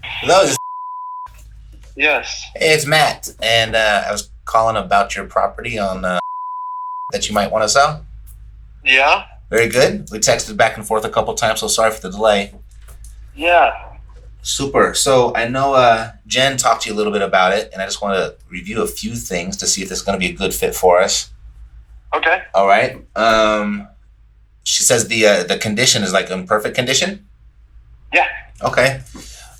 Hello, 0.03 0.45
this- 0.45 0.57
Yes. 1.95 2.43
Hey, 2.55 2.73
it's 2.73 2.85
Matt, 2.85 3.29
and 3.41 3.75
uh, 3.75 4.03
I 4.07 4.11
was 4.11 4.29
calling 4.45 4.75
about 4.77 5.15
your 5.15 5.25
property 5.25 5.77
on 5.77 6.03
uh, 6.05 6.19
that 7.11 7.27
you 7.27 7.35
might 7.35 7.51
want 7.51 7.63
to 7.63 7.69
sell. 7.69 8.05
Yeah. 8.83 9.25
Very 9.49 9.67
good. 9.67 10.07
We 10.11 10.19
texted 10.19 10.55
back 10.55 10.77
and 10.77 10.87
forth 10.87 11.03
a 11.03 11.09
couple 11.09 11.33
times, 11.35 11.59
so 11.59 11.67
sorry 11.67 11.91
for 11.91 11.99
the 12.01 12.09
delay. 12.09 12.53
Yeah. 13.35 13.90
Super. 14.41 14.93
So 14.93 15.35
I 15.35 15.47
know 15.47 15.73
uh, 15.75 16.13
Jen 16.25 16.57
talked 16.57 16.83
to 16.83 16.89
you 16.89 16.95
a 16.95 16.97
little 16.97 17.13
bit 17.13 17.21
about 17.21 17.53
it, 17.53 17.69
and 17.71 17.81
I 17.81 17.85
just 17.85 18.01
want 18.01 18.15
to 18.15 18.35
review 18.49 18.81
a 18.81 18.87
few 18.87 19.15
things 19.15 19.55
to 19.57 19.67
see 19.67 19.83
if 19.83 19.89
this 19.89 19.99
is 19.99 20.03
going 20.03 20.19
to 20.19 20.25
be 20.25 20.33
a 20.33 20.35
good 20.35 20.53
fit 20.53 20.73
for 20.75 20.99
us. 20.99 21.31
Okay. 22.13 22.41
All 22.53 22.67
right. 22.67 23.05
Um, 23.15 23.87
she 24.63 24.83
says 24.83 25.07
the 25.07 25.25
uh, 25.25 25.43
the 25.43 25.57
condition 25.57 26.03
is 26.03 26.11
like 26.11 26.29
in 26.29 26.47
perfect 26.47 26.75
condition. 26.75 27.27
Yeah. 28.13 28.27
Okay. 28.63 29.01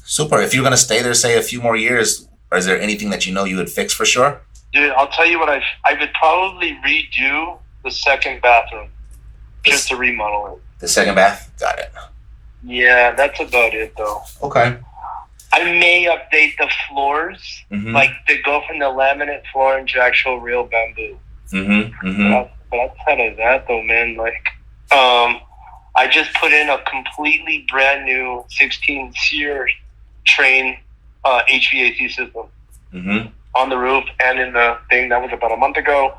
Super. 0.04 0.42
If 0.42 0.54
you're 0.54 0.64
going 0.64 0.72
to 0.72 0.78
stay 0.78 1.02
there, 1.02 1.14
say 1.14 1.38
a 1.38 1.42
few 1.42 1.62
more 1.62 1.76
years, 1.76 2.28
or 2.52 2.58
is 2.58 2.66
there 2.66 2.80
anything 2.80 3.12
that 3.12 3.26
you 3.26 3.34
know 3.34 3.46
you 3.46 3.58
would 3.58 3.70
fix 3.70 3.94
for 3.94 4.06
sure? 4.06 4.42
Dude, 4.74 4.92
I'll 4.92 5.08
tell 5.08 5.26
you 5.26 5.40
what 5.40 5.50
I 5.50 5.64
I 5.86 5.94
would 5.94 6.14
probably 6.14 6.74
redo 6.86 7.60
the 7.84 7.92
second 7.92 8.42
bathroom 8.42 8.90
just 9.64 9.88
to 9.90 9.96
remodel 9.96 10.56
it. 10.56 10.62
The 10.80 10.88
second 10.88 11.16
bath. 11.16 11.52
Got 11.60 11.80
it. 11.80 11.92
Yeah, 12.64 13.12
that's 13.16 13.40
about 13.40 13.74
it 13.74 13.94
though. 13.98 14.22
Okay. 14.44 14.78
I 15.54 15.64
may 15.66 16.06
update 16.06 16.54
the 16.58 16.70
floors, 16.88 17.64
Mhm. 17.72 17.94
like 17.94 18.12
to 18.28 18.42
go 18.44 18.62
from 18.68 18.80
the 18.80 18.86
laminate 18.86 19.44
floor 19.52 19.78
into 19.78 20.00
actual 20.02 20.40
real 20.40 20.64
bamboo. 20.64 21.20
Mm-hmm. 21.52 22.08
Mm-hmm. 22.08 22.32
But, 22.32 22.54
but 22.70 22.80
outside 22.80 23.20
of 23.20 23.38
that, 23.38 23.68
though, 23.68 23.82
man, 23.84 24.16
like, 24.16 24.48
um, 24.94 25.42
I 25.96 26.08
just 26.10 26.34
put 26.36 26.54
in 26.54 26.70
a 26.70 26.78
completely 26.90 27.66
brand 27.70 28.06
new 28.06 28.46
16 28.50 29.14
SEER 29.14 29.68
Trane 30.26 30.78
uh, 31.26 31.42
HVAC 31.50 32.08
system 32.10 32.46
Mm-hmm. 32.94 33.28
on 33.56 33.70
the 33.70 33.78
roof 33.78 34.06
and 34.24 34.40
in 34.40 34.54
the 34.54 34.78
thing. 34.90 35.10
That 35.10 35.22
was 35.22 35.32
about 35.34 35.52
a 35.52 35.58
month 35.58 35.76
ago. 35.78 36.14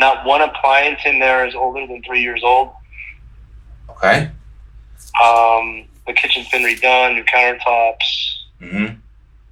Not 0.00 0.24
one 0.26 0.40
appliance 0.40 1.00
in 1.04 1.20
there 1.20 1.46
is 1.46 1.54
older 1.54 1.86
than 1.86 2.02
three 2.02 2.22
years 2.22 2.42
old. 2.42 2.70
Okay. 3.90 4.30
Um, 5.22 5.84
the 6.06 6.12
kitchen's 6.12 6.48
been 6.48 6.62
redone, 6.62 7.14
new 7.14 7.24
countertops. 7.24 8.38
Mm-hmm. 8.60 8.94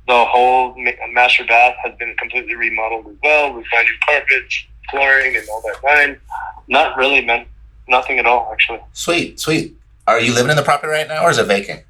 The 0.09 0.25
whole 0.25 0.75
ma- 0.77 1.07
master 1.13 1.45
bath 1.45 1.77
has 1.85 1.95
been 1.99 2.15
completely 2.17 2.55
remodeled 2.55 3.07
as 3.07 3.17
well. 3.23 3.53
We 3.53 3.65
found 3.73 3.87
new 3.87 3.95
carpets, 4.09 4.65
flooring, 4.91 5.37
and 5.37 5.49
all 5.49 5.63
that 5.63 5.77
fine. 5.83 6.19
Not 6.69 6.97
really, 6.97 7.25
man. 7.25 7.47
Nothing 7.89 8.19
at 8.19 8.27
all, 8.27 8.49
actually. 8.53 8.81
Sweet. 8.93 9.39
Sweet. 9.39 9.77
Are 10.07 10.21
you 10.21 10.35
living 10.35 10.51
in 10.51 10.57
the 10.57 10.63
property 10.63 10.91
right 10.91 11.07
now, 11.07 11.25
or 11.25 11.31
is 11.31 11.39
it 11.39 11.47
vacant? 11.47 11.85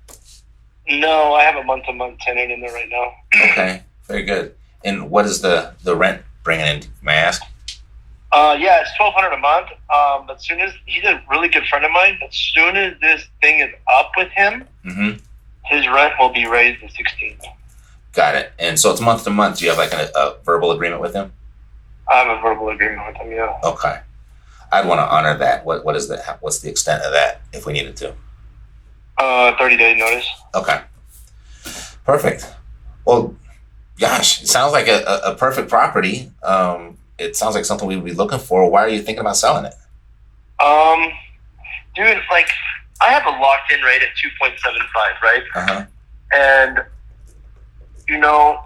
No, 0.89 1.35
I 1.35 1.45
have 1.45 1.57
a 1.57 1.62
month 1.62 1.87
to 1.87 1.93
month 1.93 2.19
tenant 2.19 2.50
in 2.50 2.61
there 2.61 2.73
right 2.73 2.89
now. 2.89 3.12
Okay. 3.53 3.83
Very 4.05 4.25
good. 4.25 4.55
And 4.85 5.11
what 5.11 5.25
is 5.27 5.41
the 5.41 5.75
the 5.85 5.95
rent 5.95 6.23
bringing 6.43 6.67
in? 6.67 6.83
May 7.03 7.12
I 7.12 7.17
ask? 7.17 7.43
Uh, 8.33 8.57
yeah, 8.59 8.81
it's 8.81 8.95
twelve 8.97 9.15
hundred 9.15 9.33
a 9.35 9.39
month. 9.39 9.69
Um, 9.95 10.27
but 10.27 10.41
soon 10.43 10.61
as 10.61 10.73
he's 10.87 11.05
a 11.05 11.21
really 11.29 11.49
good 11.49 11.67
friend 11.67 11.85
of 11.85 11.91
mine, 11.91 12.17
but 12.21 12.33
soon 12.33 12.77
as 12.77 12.95
this 13.01 13.27
thing 13.41 13.61
is 13.61 13.71
up 13.93 14.13
with 14.17 14.29
him, 14.31 14.65
Mm-hmm. 14.85 15.19
his 15.67 15.87
rent 15.89 16.15
will 16.19 16.33
be 16.33 16.47
raised 16.47 16.81
to 16.83 16.89
sixteen. 16.91 17.37
Got 18.13 18.35
it. 18.37 18.53
And 18.59 18.79
so 18.79 18.91
it's 18.93 19.01
month 19.01 19.25
to 19.25 19.31
month. 19.31 19.59
Do 19.59 19.65
you 19.65 19.71
have 19.71 19.79
like 19.79 19.93
a, 19.93 20.11
a 20.17 20.37
verbal 20.45 20.73
agreement 20.73 21.01
with 21.01 21.15
him? 21.15 21.33
I 22.11 22.17
have 22.25 22.39
a 22.39 22.41
verbal 22.41 22.69
agreement 22.71 23.07
with 23.07 23.17
him. 23.17 23.31
Yeah. 23.33 23.57
Okay. 23.65 24.01
I'd 24.73 24.87
want 24.87 24.99
to 25.01 25.05
honor 25.05 25.37
that. 25.39 25.65
What 25.65 25.85
what 25.85 25.97
is 25.97 26.09
the 26.09 26.23
what's 26.41 26.61
the 26.61 26.71
extent 26.71 27.03
of 27.03 27.13
that 27.13 27.41
if 27.53 27.67
we 27.67 27.73
needed 27.73 27.97
to? 27.99 28.15
Uh, 29.19 29.57
thirty 29.59 29.77
day 29.77 29.95
notice. 29.97 30.29
Okay. 30.55 30.81
Perfect. 32.05 32.47
Well, 33.05 33.35
gosh, 33.99 34.43
it 34.43 34.47
sounds 34.49 34.73
like 34.73 34.89
a, 34.89 35.03
a, 35.07 35.33
a 35.33 35.35
perfect 35.37 35.69
property. 35.69 36.31
Um, 36.43 36.97
it 37.21 37.37
sounds 37.37 37.55
like 37.55 37.65
something 37.65 37.87
we 37.87 37.97
would 37.97 38.05
be 38.05 38.12
looking 38.15 38.39
for. 38.39 38.69
Why 38.71 38.83
are 38.83 38.89
you 38.89 39.03
thinking 39.03 39.21
about 39.21 39.37
selling 39.37 39.65
it? 39.67 39.75
Um, 40.65 41.11
dude, 41.95 42.19
like 42.31 42.49
I 43.00 43.09
have 43.12 43.27
a 43.27 43.31
locked 43.31 43.73
in 43.73 43.81
rate 43.83 44.03
at 44.03 44.09
two 44.21 44.29
point 44.41 44.59
seven 44.59 44.81
five, 44.95 45.12
right? 45.23 45.43
Uh 45.55 45.67
huh. 45.67 45.85
And 46.33 46.85
you 48.09 48.19
know, 48.19 48.61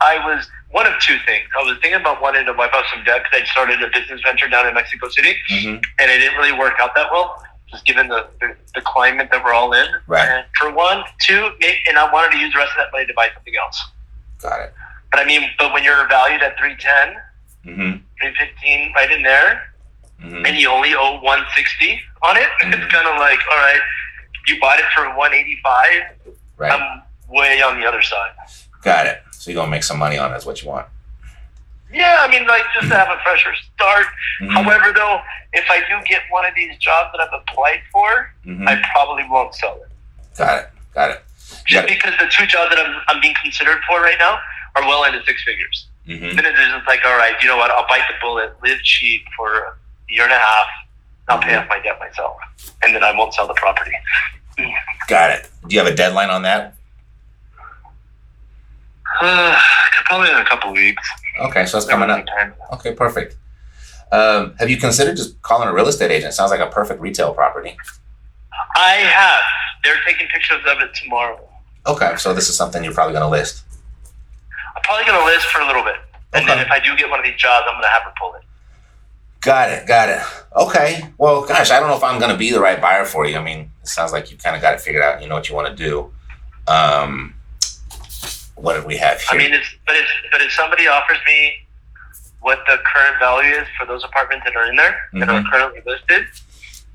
I 0.00 0.18
was 0.26 0.48
one 0.70 0.86
of 0.86 0.94
two 1.00 1.16
things. 1.26 1.46
I 1.58 1.62
was 1.64 1.76
thinking 1.82 2.00
about 2.00 2.22
wanting 2.22 2.46
to 2.46 2.52
wipe 2.54 2.72
out 2.72 2.84
some 2.94 3.04
debt 3.04 3.22
because 3.24 3.42
I 3.42 3.44
started 3.52 3.82
a 3.82 3.88
business 3.90 4.20
venture 4.22 4.48
down 4.48 4.66
in 4.66 4.74
Mexico 4.74 5.08
City, 5.08 5.34
Mm-hmm. 5.50 5.74
and 5.98 6.10
it 6.10 6.18
didn't 6.18 6.38
really 6.38 6.58
work 6.58 6.74
out 6.80 6.94
that 6.94 7.10
well, 7.12 7.42
just 7.70 7.84
given 7.84 8.08
the, 8.08 8.26
the, 8.40 8.56
the 8.74 8.80
climate 8.80 9.28
that 9.30 9.44
we're 9.44 9.52
all 9.52 9.72
in. 9.74 9.86
Right. 10.06 10.26
And 10.26 10.46
for 10.58 10.70
one, 10.72 11.04
two, 11.20 11.50
and 11.88 11.98
I 11.98 12.10
wanted 12.12 12.32
to 12.32 12.38
use 12.38 12.52
the 12.54 12.58
rest 12.58 12.72
of 12.72 12.78
that 12.78 12.92
money 12.92 13.06
to 13.06 13.12
buy 13.14 13.28
something 13.34 13.54
else. 13.62 13.78
Got 14.40 14.60
it. 14.62 14.74
But 15.10 15.20
I 15.20 15.24
mean, 15.26 15.42
but 15.58 15.72
when 15.74 15.84
you're 15.84 16.08
valued 16.08 16.40
at 16.42 16.56
310, 16.58 17.20
Mm-hmm. 17.66 17.98
315 18.18 18.92
right 18.94 19.10
in 19.10 19.22
there, 19.22 19.68
Mm-hmm. 20.22 20.46
and 20.46 20.56
you 20.56 20.68
only 20.70 20.94
owe 20.94 21.18
160 21.20 22.00
on 22.22 22.36
it, 22.36 22.46
Mhm. 22.62 22.74
it's 22.74 22.92
kind 22.94 23.08
of 23.08 23.18
like, 23.18 23.40
all 23.50 23.56
right, 23.58 23.80
you 24.46 24.60
bought 24.60 24.78
it 24.78 24.84
for 24.94 25.02
185. 25.16 26.02
Right. 26.56 26.70
I'm 26.70 27.02
way 27.28 27.60
on 27.60 27.80
the 27.80 27.86
other 27.86 28.02
side. 28.02 28.30
Got 28.82 29.06
it. 29.06 29.20
So 29.32 29.50
you're 29.50 29.58
gonna 29.60 29.70
make 29.70 29.82
some 29.82 29.98
money 29.98 30.18
on 30.18 30.32
it. 30.32 30.36
Is 30.36 30.46
what 30.46 30.62
you 30.62 30.68
want. 30.68 30.86
Yeah, 31.92 32.18
I 32.20 32.28
mean, 32.28 32.46
like 32.46 32.62
just 32.72 32.88
to 32.90 32.94
have 32.96 33.08
a 33.08 33.20
fresher 33.24 33.52
start. 33.74 34.06
Mhm. 34.40 34.52
However, 34.52 34.92
though, 34.92 35.20
if 35.52 35.68
I 35.68 35.80
do 35.90 36.00
get 36.06 36.22
one 36.30 36.44
of 36.46 36.54
these 36.54 36.76
jobs 36.78 37.10
that 37.12 37.20
I've 37.20 37.40
applied 37.40 37.82
for, 37.90 38.32
Mhm. 38.46 38.68
I 38.68 38.76
probably 38.92 39.24
won't 39.28 39.54
sell 39.56 39.76
it. 39.82 39.90
Got 40.38 40.58
it. 40.60 40.70
Got 40.94 41.10
it. 41.10 41.24
Just 41.66 41.70
Yeah. 41.88 41.94
because 41.94 42.16
the 42.18 42.28
two 42.28 42.46
jobs 42.46 42.70
that 42.74 42.78
I'm, 42.78 43.02
I'm 43.08 43.20
being 43.20 43.34
considered 43.42 43.82
for 43.88 44.00
right 44.00 44.18
now 44.18 44.40
are 44.76 44.86
well 44.86 45.02
into 45.04 45.22
six 45.24 45.42
figures. 45.42 45.88
Mm-hmm. 46.06 46.36
Then 46.36 46.44
it's 46.44 46.58
just 46.58 46.86
like, 46.86 47.00
all 47.06 47.16
right, 47.16 47.34
you 47.40 47.48
know 47.48 47.56
what? 47.56 47.70
I'll 47.70 47.86
bite 47.88 48.02
the 48.08 48.14
bullet, 48.20 48.54
live 48.62 48.80
cheap 48.82 49.22
for 49.36 49.48
a 49.48 49.74
year 50.08 50.24
and 50.24 50.32
a 50.32 50.38
half. 50.38 50.66
I'll 51.28 51.40
pay 51.40 51.54
off 51.54 51.68
my 51.68 51.80
debt 51.80 51.98
myself, 52.00 52.36
and 52.82 52.94
then 52.94 53.04
I 53.04 53.16
won't 53.16 53.32
sell 53.32 53.46
the 53.46 53.54
property. 53.54 53.92
Got 55.08 55.30
it. 55.30 55.50
Do 55.66 55.74
you 55.74 55.82
have 55.82 55.90
a 55.90 55.94
deadline 55.94 56.30
on 56.30 56.42
that? 56.42 56.74
probably 60.04 60.30
in 60.30 60.36
a 60.36 60.44
couple 60.44 60.72
weeks. 60.72 61.02
Okay, 61.40 61.64
so 61.64 61.78
it's 61.78 61.86
coming 61.86 62.10
up. 62.10 62.26
Okay, 62.74 62.92
perfect. 62.94 63.36
Um, 64.10 64.54
have 64.58 64.68
you 64.68 64.76
considered 64.76 65.16
just 65.16 65.40
calling 65.40 65.68
a 65.68 65.72
real 65.72 65.88
estate 65.88 66.10
agent? 66.10 66.34
Sounds 66.34 66.50
like 66.50 66.60
a 66.60 66.66
perfect 66.66 67.00
retail 67.00 67.32
property. 67.32 67.76
I 68.76 68.90
have. 68.90 69.42
They're 69.82 70.00
taking 70.06 70.28
pictures 70.28 70.60
of 70.66 70.80
it 70.80 70.94
tomorrow. 70.94 71.40
Okay, 71.86 72.14
so 72.16 72.34
this 72.34 72.48
is 72.48 72.56
something 72.56 72.84
you're 72.84 72.92
probably 72.92 73.14
going 73.14 73.24
to 73.24 73.30
list. 73.30 73.64
I'm 74.82 74.98
probably 74.98 75.04
going 75.06 75.18
to 75.20 75.24
list 75.26 75.46
for 75.46 75.60
a 75.60 75.66
little 75.66 75.84
bit, 75.84 75.96
and 76.32 76.48
then 76.48 76.58
if 76.58 76.70
I 76.70 76.80
do 76.80 76.96
get 76.96 77.08
one 77.08 77.20
of 77.20 77.24
these 77.24 77.36
jobs, 77.36 77.66
I'm 77.68 77.74
going 77.74 77.84
to 77.84 77.88
have 77.88 78.02
her 78.02 78.12
pull 78.20 78.34
it. 78.34 78.42
Got 79.40 79.70
it. 79.70 79.86
Got 79.86 80.08
it. 80.08 80.20
Okay. 80.56 81.04
Well, 81.18 81.42
gosh, 81.46 81.70
I 81.70 81.78
don't 81.78 81.88
know 81.88 81.96
if 81.96 82.02
I'm 82.04 82.18
going 82.18 82.32
to 82.32 82.36
be 82.36 82.50
the 82.50 82.60
right 82.60 82.80
buyer 82.80 83.04
for 83.04 83.26
you. 83.26 83.36
I 83.36 83.42
mean, 83.42 83.70
it 83.82 83.88
sounds 83.88 84.12
like 84.12 84.30
you 84.30 84.36
kind 84.36 84.56
of 84.56 84.62
got 84.62 84.74
it 84.74 84.80
figured 84.80 85.02
out. 85.02 85.22
You 85.22 85.28
know 85.28 85.34
what 85.36 85.48
you 85.48 85.54
want 85.54 85.68
to 85.68 85.74
do. 85.74 86.12
Um, 86.66 87.34
what 88.56 88.74
did 88.74 88.84
we 88.84 88.96
have 88.96 89.20
here? 89.20 89.38
I 89.40 89.42
mean, 89.42 89.52
it's, 89.52 89.68
but 89.86 89.94
if 89.96 90.06
but 90.32 90.40
if 90.40 90.52
somebody 90.52 90.86
offers 90.88 91.18
me 91.26 91.54
what 92.40 92.58
the 92.66 92.78
current 92.92 93.18
value 93.20 93.50
is 93.54 93.66
for 93.78 93.86
those 93.86 94.02
apartments 94.04 94.44
that 94.46 94.56
are 94.56 94.68
in 94.68 94.74
there 94.76 94.96
that 95.14 95.28
are 95.28 95.40
Mhm. 95.40 95.50
currently 95.50 95.80
listed, 95.86 96.24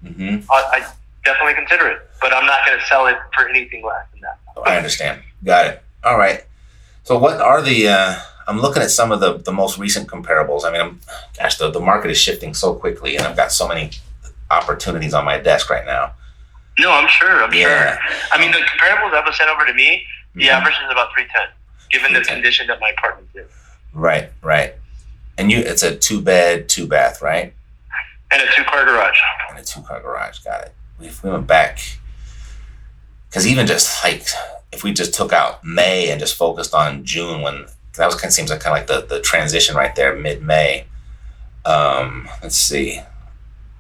hmm 0.06 0.38
I, 0.52 0.64
I 0.84 0.86
definitely 1.24 1.54
consider 1.56 1.88
it. 1.88 2.10
But 2.22 2.34
I'm 2.34 2.46
not 2.46 2.66
going 2.66 2.78
to 2.80 2.86
sell 2.86 3.08
it 3.08 3.18
for 3.34 3.48
anything 3.48 3.86
less 3.86 4.06
than 4.12 4.22
that. 4.22 4.40
I 4.66 4.76
understand. 4.78 5.22
Got 5.44 5.68
it. 5.68 5.84
All 6.04 6.18
right. 6.18 6.44
So, 7.08 7.18
what 7.18 7.40
are 7.40 7.62
the? 7.62 7.88
Uh, 7.88 8.16
I'm 8.50 8.60
looking 8.60 8.84
at 8.84 8.92
some 8.92 9.14
of 9.14 9.22
the 9.22 9.38
the 9.38 9.54
most 9.54 9.78
recent 9.78 10.10
comparables. 10.10 10.66
I 10.66 10.72
mean, 10.74 10.82
I'm, 10.82 11.00
gosh, 11.40 11.58
the 11.58 11.72
the 11.72 11.80
market 11.80 12.12
is 12.12 12.18
shifting 12.18 12.54
so 12.54 12.74
quickly, 12.74 13.16
and 13.16 13.26
I've 13.26 13.38
got 13.38 13.54
so 13.54 13.66
many 13.66 13.92
opportunities 14.52 15.14
on 15.14 15.24
my 15.24 15.38
desk 15.38 15.70
right 15.70 15.86
now. 15.86 16.12
No, 16.78 16.92
I'm 16.92 17.08
sure. 17.08 17.42
I'm 17.46 17.54
Yeah. 17.54 17.94
sure. 17.96 18.00
I 18.34 18.38
mean, 18.42 18.52
the 18.52 18.58
comparables 18.58 19.12
that 19.12 19.24
was 19.26 19.38
sent 19.38 19.50
over 19.50 19.66
to 19.66 19.74
me, 19.74 20.06
the 20.36 20.48
Mhm. 20.48 20.50
average 20.52 20.76
is 20.84 20.92
about 20.92 21.14
310, 21.14 21.48
given 21.92 22.12
the 22.14 22.22
condition 22.26 22.68
that 22.68 22.82
my 22.82 22.90
apartment's 22.90 23.34
in. 23.36 23.46
Right. 23.94 24.30
Right. 24.42 24.74
And 25.38 25.50
you, 25.50 25.60
it's 25.60 25.84
a 25.84 25.96
two 25.96 26.22
bed, 26.22 26.68
two 26.68 26.88
bath, 26.88 27.22
right? 27.22 27.54
And 28.32 28.42
a 28.42 28.48
two 28.54 28.66
car 28.66 28.84
garage. 28.84 29.18
And 29.50 29.58
a 29.60 29.64
two 29.64 29.82
car 29.82 30.02
garage. 30.02 30.40
Got 30.40 30.64
it. 30.66 30.74
if 31.00 31.24
we 31.24 31.30
went 31.32 31.48
back, 31.48 31.80
because 33.30 33.48
even 33.48 33.66
just 33.66 34.04
like 34.04 34.28
if 34.72 34.84
we 34.84 34.94
just 34.94 35.14
took 35.14 35.32
out 35.34 35.64
May 35.64 36.10
and 36.12 36.20
just 36.20 36.36
focused 36.36 36.74
on 36.74 37.04
June, 37.04 37.42
when 37.42 37.66
that 37.96 38.06
was 38.06 38.16
kind 38.16 38.26
of 38.26 38.34
seems 38.34 38.50
like 38.50 38.60
kind 38.60 38.78
of 38.78 38.90
like 38.90 39.10
the 39.10 39.16
the 39.16 39.22
transition 39.22 39.76
right 39.76 39.96
there, 39.96 40.16
mid 40.16 40.42
May. 40.42 40.86
Um, 41.66 42.30
let's 42.42 42.56
see. 42.56 43.02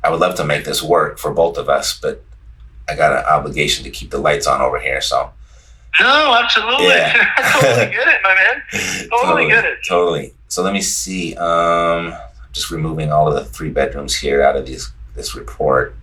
I 0.03 0.09
would 0.09 0.19
love 0.19 0.35
to 0.35 0.45
make 0.45 0.65
this 0.65 0.81
work 0.83 1.17
for 1.17 1.31
both 1.33 1.57
of 1.57 1.69
us, 1.69 1.99
but 1.99 2.23
I 2.87 2.95
got 2.95 3.11
an 3.11 3.25
obligation 3.25 3.83
to 3.83 3.89
keep 3.89 4.11
the 4.11 4.17
lights 4.17 4.47
on 4.47 4.61
over 4.61 4.79
here. 4.79 5.01
So 5.01 5.31
No, 5.99 6.37
absolutely. 6.41 6.87
Yeah. 6.87 7.25
I 7.37 7.59
totally 7.59 7.91
get 7.91 8.07
it, 8.07 8.19
my 8.23 8.35
man. 8.35 9.09
Totally, 9.09 9.47
get 9.47 9.65
it. 9.65 9.79
Totally. 9.87 10.33
So 10.47 10.63
let 10.63 10.73
me 10.73 10.81
see. 10.81 11.35
Um, 11.35 12.13
just 12.51 12.71
removing 12.71 13.11
all 13.11 13.27
of 13.27 13.35
the 13.35 13.45
three 13.45 13.69
bedrooms 13.69 14.15
here 14.15 14.41
out 14.43 14.55
of 14.55 14.65
these 14.65 14.91
this 15.15 15.35
report, 15.35 15.95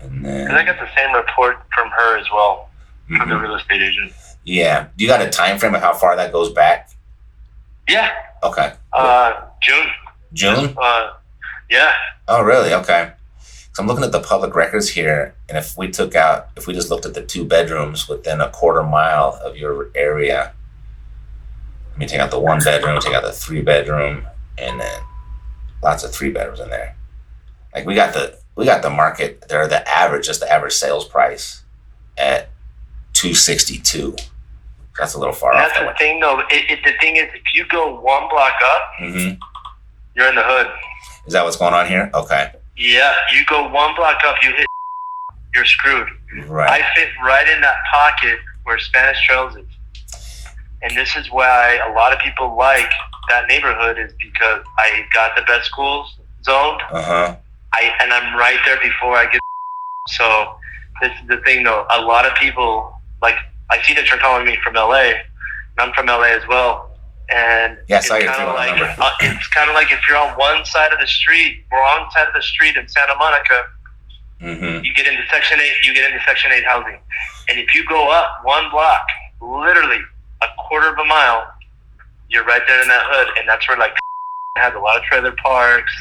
and 0.00 0.24
then 0.24 0.50
I 0.50 0.64
got 0.64 0.78
the 0.78 0.88
same 0.96 1.14
report 1.14 1.58
from 1.74 1.90
her 1.90 2.18
as 2.18 2.26
well, 2.32 2.70
from 3.08 3.28
the 3.28 3.36
real 3.36 3.54
estate 3.56 3.82
agent. 3.82 4.12
yeah. 4.44 4.88
Do 4.96 5.04
you 5.04 5.10
got 5.10 5.20
a 5.22 5.30
time 5.30 5.58
frame 5.58 5.74
of 5.74 5.80
how 5.80 5.94
far 5.94 6.16
that 6.16 6.32
goes 6.32 6.52
back? 6.52 6.90
Yeah, 7.88 8.10
Okay, 8.42 8.72
uh, 8.92 9.32
June. 9.62 9.86
June. 10.32 10.74
Uh, 10.80 11.12
yeah. 11.70 11.92
Oh, 12.28 12.42
really? 12.42 12.72
Okay. 12.74 13.12
So 13.72 13.82
I'm 13.82 13.86
looking 13.86 14.04
at 14.04 14.12
the 14.12 14.20
public 14.20 14.54
records 14.54 14.88
here, 14.90 15.34
and 15.48 15.58
if 15.58 15.76
we 15.76 15.90
took 15.90 16.14
out, 16.14 16.48
if 16.56 16.66
we 16.66 16.72
just 16.74 16.90
looked 16.90 17.04
at 17.06 17.12
the 17.14 17.22
two 17.22 17.44
bedrooms 17.44 18.08
within 18.08 18.40
a 18.40 18.48
quarter 18.50 18.82
mile 18.82 19.38
of 19.42 19.56
your 19.56 19.90
area, 19.94 20.52
let 21.90 21.98
me 21.98 22.06
take 22.06 22.20
out 22.20 22.30
the 22.30 22.38
one 22.38 22.60
bedroom, 22.62 22.98
take 23.00 23.14
out 23.14 23.22
the 23.22 23.32
three 23.32 23.60
bedroom, 23.62 24.26
and 24.58 24.80
then 24.80 25.00
lots 25.82 26.04
of 26.04 26.12
three 26.12 26.30
bedrooms 26.30 26.60
in 26.60 26.70
there. 26.70 26.96
Like 27.74 27.84
we 27.86 27.94
got 27.94 28.14
the 28.14 28.38
we 28.56 28.64
got 28.64 28.82
the 28.82 28.90
market 28.90 29.46
there, 29.48 29.66
the 29.66 29.86
average, 29.88 30.26
just 30.26 30.40
the 30.40 30.50
average 30.50 30.74
sales 30.74 31.06
price 31.06 31.62
at 32.16 32.48
two 33.24 33.34
sixty 33.34 33.78
two. 33.78 34.14
That's 34.98 35.14
a 35.14 35.18
little 35.18 35.34
far 35.34 35.52
That's 35.54 35.76
off 35.78 35.88
the 35.88 35.94
thing, 35.98 36.20
though. 36.20 36.38
It, 36.50 36.70
it, 36.70 36.78
the 36.84 36.92
thing 37.00 37.16
is, 37.16 37.24
if 37.34 37.42
you 37.54 37.64
go 37.66 37.98
one 38.00 38.28
block 38.28 38.54
up, 38.64 38.82
one. 39.00 39.12
hmm 39.12 39.30
you're 40.14 40.28
in 40.28 40.36
the 40.36 40.42
hood. 40.44 40.68
Is 41.26 41.32
that 41.32 41.42
what's 41.44 41.56
going 41.56 41.74
on 41.74 41.88
here? 41.88 42.08
Okay, 42.14 42.52
Yeah, 42.76 43.12
you 43.32 43.44
go 43.46 43.62
one 43.68 43.96
block 43.96 44.18
up, 44.24 44.36
you 44.42 44.50
hit, 44.52 44.66
you're 45.54 45.64
screwed. 45.64 46.06
right. 46.46 46.70
I 46.82 46.94
fit 46.94 47.08
right 47.24 47.48
in 47.48 47.60
that 47.62 47.74
pocket 47.92 48.38
where 48.62 48.78
Spanish 48.78 49.18
Trails 49.26 49.56
is. 49.56 49.66
And 50.82 50.96
this 50.96 51.16
is 51.16 51.28
why 51.32 51.80
a 51.88 51.92
lot 51.94 52.12
of 52.12 52.20
people 52.20 52.54
like 52.56 52.90
that 53.30 53.48
neighborhood 53.48 53.98
is 53.98 54.12
because 54.22 54.62
I 54.78 55.04
got 55.12 55.34
the 55.34 55.42
best 55.42 55.66
schools 55.66 56.14
zoned. 56.44 56.80
Uh 56.92 57.02
huh. 57.02 57.36
I 57.72 57.90
and 58.00 58.12
I'm 58.12 58.38
right 58.38 58.58
there 58.66 58.78
before 58.80 59.16
I 59.16 59.24
get. 59.24 59.40
So 60.10 60.54
this 61.00 61.10
is 61.20 61.26
the 61.26 61.38
thing, 61.38 61.64
though. 61.64 61.86
A 61.90 62.00
lot 62.02 62.24
of 62.26 62.34
people 62.36 62.93
like 63.24 63.36
I 63.70 63.80
see 63.82 63.94
that 63.94 64.06
you're 64.08 64.20
calling 64.20 64.44
me 64.46 64.58
from 64.62 64.74
LA, 64.74 65.16
and 65.16 65.78
I'm 65.78 65.92
from 65.96 66.06
LA 66.06 66.36
as 66.36 66.46
well. 66.46 66.92
And 67.32 67.78
I 68.12 68.20
it's 68.20 68.28
kind 68.36 68.48
of 68.48 68.54
like 68.54 68.76
uh, 69.00 69.10
it's 69.20 69.48
kind 69.48 69.68
of 69.70 69.74
like 69.74 69.90
if 69.90 70.00
you're 70.06 70.18
on 70.20 70.36
one 70.36 70.64
side 70.64 70.92
of 70.92 71.00
the 71.00 71.06
street, 71.08 71.64
wrong 71.72 72.06
side 72.12 72.28
of 72.28 72.34
the 72.34 72.42
street 72.42 72.76
in 72.76 72.86
Santa 72.86 73.16
Monica, 73.16 73.64
Mm-hmm. 74.44 74.84
you 74.84 74.92
get 74.92 75.06
into 75.06 75.22
Section 75.30 75.58
8, 75.58 75.72
you 75.84 75.94
get 75.94 76.10
into 76.10 76.22
Section 76.26 76.52
8 76.52 76.64
housing. 76.64 76.98
And 77.48 77.58
if 77.58 77.74
you 77.74 77.82
go 77.88 78.10
up 78.10 78.40
one 78.44 78.68
block, 78.70 79.06
literally 79.40 80.00
a 80.42 80.46
quarter 80.68 80.88
of 80.92 80.98
a 80.98 81.04
mile, 81.04 81.46
you're 82.28 82.44
right 82.44 82.60
there 82.68 82.82
in 82.82 82.88
that 82.88 83.04
hood. 83.06 83.28
And 83.38 83.48
that's 83.48 83.66
where, 83.68 83.78
like, 83.78 83.94
has 84.56 84.74
a 84.74 84.78
lot 84.78 84.98
of 84.98 85.02
trailer 85.04 85.32
parks 85.42 85.92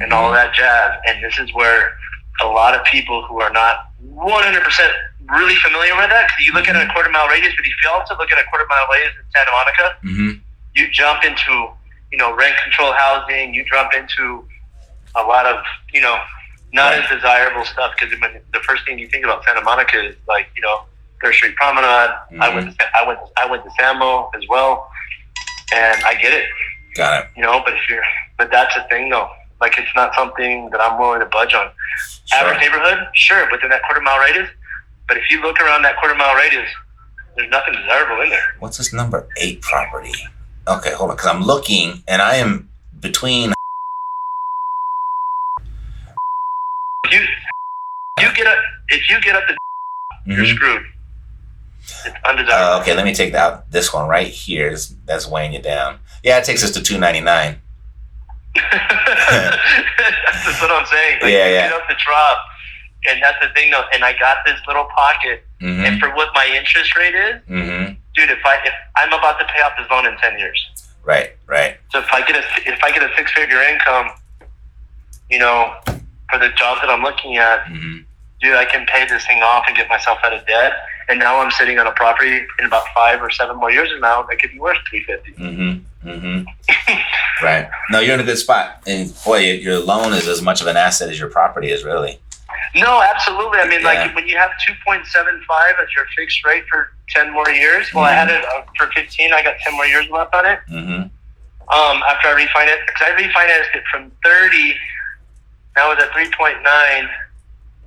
and 0.00 0.12
all 0.12 0.30
that 0.32 0.54
jazz. 0.54 0.92
And 1.08 1.24
this 1.24 1.38
is 1.40 1.52
where 1.54 1.92
a 2.40 2.46
lot 2.46 2.74
of 2.74 2.84
people 2.86 3.22
who 3.28 3.40
are 3.40 3.52
not 3.52 3.90
100% 4.04 4.90
really 5.30 5.54
familiar 5.56 5.94
with 5.96 6.10
that, 6.10 6.28
because 6.28 6.46
you 6.46 6.52
look 6.52 6.68
at 6.68 6.76
a 6.76 6.92
quarter 6.92 7.10
mile 7.10 7.28
radius, 7.28 7.52
but 7.56 7.64
if 7.64 7.72
you 7.82 7.90
also 7.90 8.16
look 8.18 8.30
at 8.32 8.38
a 8.38 8.44
quarter 8.48 8.66
mile 8.68 8.86
radius 8.90 9.12
in 9.18 9.24
Santa 9.34 9.50
Monica, 9.50 9.96
Mm-hmm. 10.04 10.38
you 10.74 10.88
jump 10.90 11.24
into, 11.24 11.68
you 12.10 12.18
know, 12.18 12.34
rent 12.34 12.54
control 12.62 12.92
housing, 12.92 13.54
you 13.54 13.64
jump 13.64 13.92
into 13.94 14.44
a 15.14 15.22
lot 15.22 15.46
of, 15.46 15.62
you 15.92 16.00
know, 16.00 16.18
not 16.72 16.94
as 16.94 17.08
desirable 17.10 17.64
stuff 17.66 17.92
because 17.98 18.12
the 18.52 18.60
first 18.60 18.84
thing 18.86 18.98
you 18.98 19.06
think 19.08 19.24
about 19.24 19.44
Santa 19.44 19.60
Monica 19.60 20.02
is 20.08 20.16
like, 20.26 20.46
you 20.56 20.62
know, 20.62 20.82
Third 21.22 21.34
Street 21.34 21.54
Promenade. 21.54 22.10
I 22.40 22.52
went, 22.54 22.76
to, 22.78 22.86
I 22.96 23.06
went, 23.06 23.20
I 23.36 23.46
went 23.48 23.62
to 23.64 23.70
Samo 23.80 24.30
as 24.34 24.42
well, 24.48 24.90
and 25.72 26.02
I 26.04 26.14
get 26.14 26.32
it, 26.32 26.46
Got 26.96 27.24
it. 27.24 27.30
you 27.36 27.42
know. 27.42 27.62
But 27.64 27.74
if 27.74 27.88
you're, 27.88 28.02
but 28.38 28.50
that's 28.50 28.74
the 28.74 28.82
thing 28.90 29.08
though. 29.10 29.30
Like 29.62 29.78
it's 29.78 29.94
not 29.94 30.12
something 30.16 30.68
that 30.70 30.80
I'm 30.80 30.98
willing 30.98 31.20
to 31.20 31.26
budge 31.26 31.54
on. 31.54 31.70
Average 32.34 32.58
neighborhood, 32.60 32.98
sure, 33.14 33.48
within 33.52 33.70
that 33.70 33.82
quarter 33.84 34.00
mile 34.00 34.18
radius. 34.18 34.48
But 35.06 35.18
if 35.18 35.30
you 35.30 35.40
look 35.40 35.60
around 35.60 35.82
that 35.82 35.96
quarter 35.98 36.16
mile 36.16 36.34
radius, 36.34 36.68
there's 37.36 37.48
nothing 37.48 37.74
desirable 37.74 38.22
in 38.22 38.30
there. 38.30 38.42
What's 38.58 38.78
this 38.78 38.92
number 38.92 39.28
eight 39.36 39.62
property? 39.62 40.10
Okay, 40.66 40.92
hold 40.92 41.10
on, 41.10 41.16
because 41.16 41.28
I'm 41.30 41.44
looking 41.44 42.02
and 42.08 42.20
I 42.20 42.36
am 42.36 42.70
between. 42.98 43.52
If 47.04 47.12
you, 47.12 47.20
you 48.18 48.34
get 48.34 48.48
up, 48.48 48.58
if 48.88 49.08
you 49.08 49.20
get 49.20 49.36
up 49.36 49.44
to, 49.46 49.56
you're 50.26 50.38
Mhm. 50.44 50.56
screwed. 50.56 50.82
It's 52.04 52.16
undesirable. 52.24 52.52
Uh, 52.52 52.80
okay, 52.80 52.94
let 52.94 53.04
me 53.04 53.14
take 53.14 53.32
out 53.34 53.70
this 53.70 53.92
one 53.92 54.08
right 54.08 54.26
here. 54.26 54.76
That's 55.04 55.28
weighing 55.28 55.52
you 55.52 55.62
down. 55.62 56.00
Yeah, 56.24 56.38
it 56.38 56.44
takes 56.44 56.64
us 56.64 56.72
to 56.72 56.82
two 56.82 56.98
ninety 56.98 57.20
nine. 57.20 57.62
That's 58.54 60.60
what 60.60 60.70
I'm 60.70 60.86
saying. 60.86 61.18
Like, 61.22 61.32
Yeah, 61.32 61.48
yeah. 61.48 61.68
get 61.68 61.72
up 61.72 61.88
the 61.88 61.96
drop, 62.04 62.38
and 63.08 63.22
that's 63.22 63.38
the 63.40 63.48
thing, 63.54 63.70
though. 63.70 63.84
And 63.92 64.04
I 64.04 64.12
got 64.18 64.38
this 64.44 64.58
little 64.66 64.84
pocket, 64.96 65.44
Mm-hmm. 65.60 65.84
and 65.84 66.00
for 66.00 66.08
what 66.16 66.28
my 66.34 66.46
interest 66.46 66.96
rate 66.96 67.14
is, 67.14 67.40
Mm-hmm. 67.48 67.94
dude, 68.14 68.30
if 68.30 68.44
I 68.44 68.56
if 68.64 68.72
I'm 68.96 69.12
about 69.12 69.38
to 69.38 69.46
pay 69.54 69.62
off 69.62 69.72
this 69.78 69.88
loan 69.90 70.06
in 70.06 70.16
ten 70.18 70.38
years, 70.38 70.58
Right, 71.04 71.36
right. 71.46 71.76
so 71.90 71.98
if 72.00 72.06
I 72.12 72.22
get 72.26 72.36
a 72.36 72.42
if 72.68 72.82
I 72.82 72.90
get 72.90 73.02
a 73.02 73.14
six 73.16 73.32
figure 73.32 73.60
income, 73.62 74.10
you 75.30 75.38
know, 75.38 75.74
for 76.30 76.38
the 76.38 76.48
job 76.56 76.78
that 76.80 76.90
I'm 76.90 77.02
looking 77.02 77.36
at, 77.36 77.64
Mm-hmm. 77.66 77.98
dude, 78.40 78.56
I 78.56 78.64
can 78.64 78.86
pay 78.86 79.06
this 79.06 79.24
thing 79.26 79.42
off 79.42 79.64
and 79.68 79.76
get 79.76 79.88
myself 79.88 80.18
out 80.24 80.32
of 80.32 80.44
debt. 80.46 80.72
And 81.12 81.20
now 81.20 81.40
I'm 81.42 81.50
sitting 81.50 81.78
on 81.78 81.86
a 81.86 81.92
property 81.92 82.40
in 82.58 82.64
about 82.64 82.84
five 82.94 83.20
or 83.22 83.28
seven 83.28 83.58
more 83.58 83.70
years 83.70 83.90
from 83.90 84.00
now 84.00 84.22
that 84.22 84.38
could 84.40 84.50
be 84.50 84.58
worth 84.58 84.78
three 84.88 85.04
fifty. 85.04 85.32
Mm-hmm. 85.32 86.08
Mm-hmm. 86.08 87.44
right. 87.44 87.68
No, 87.90 88.00
you're 88.00 88.14
in 88.14 88.20
a 88.20 88.24
good 88.24 88.38
spot. 88.38 88.82
And 88.86 89.14
boy, 89.22 89.40
your, 89.40 89.78
loan 89.78 90.14
is 90.14 90.26
as 90.26 90.40
much 90.40 90.62
of 90.62 90.68
an 90.68 90.78
asset 90.78 91.10
as 91.10 91.18
your 91.18 91.28
property 91.28 91.70
is, 91.70 91.84
really. 91.84 92.18
No, 92.74 93.02
absolutely. 93.02 93.58
I 93.58 93.68
mean, 93.68 93.82
Yeah. 93.82 93.88
like 93.88 94.14
when 94.14 94.26
you 94.26 94.38
have 94.38 94.52
2.75 94.66 95.02
as 95.82 95.88
your 95.94 96.06
fixed 96.16 96.42
rate 96.46 96.64
for 96.70 96.92
10 97.10 97.30
more 97.30 97.50
years, 97.50 97.92
well, 97.92 98.04
I 98.04 98.12
had 98.12 98.30
it 98.30 98.42
uh, 98.42 98.62
for 98.78 98.90
15. 98.92 99.34
I 99.34 99.42
got 99.42 99.58
10 99.58 99.74
more 99.74 99.84
years 99.84 100.08
left 100.08 100.34
on 100.34 100.46
it. 100.46 100.60
Mm-hmm. 100.70 101.02
Um, 101.02 102.02
after 102.08 102.28
I 102.28 102.46
refinanced, 102.46 102.86
because 102.86 103.02
I 103.02 103.22
refinanced 103.22 103.76
it 103.76 103.84
from 103.92 104.10
30, 104.24 104.74
now 105.76 105.92
it's 105.92 106.02
at 106.02 106.10
3.9, 106.12 106.56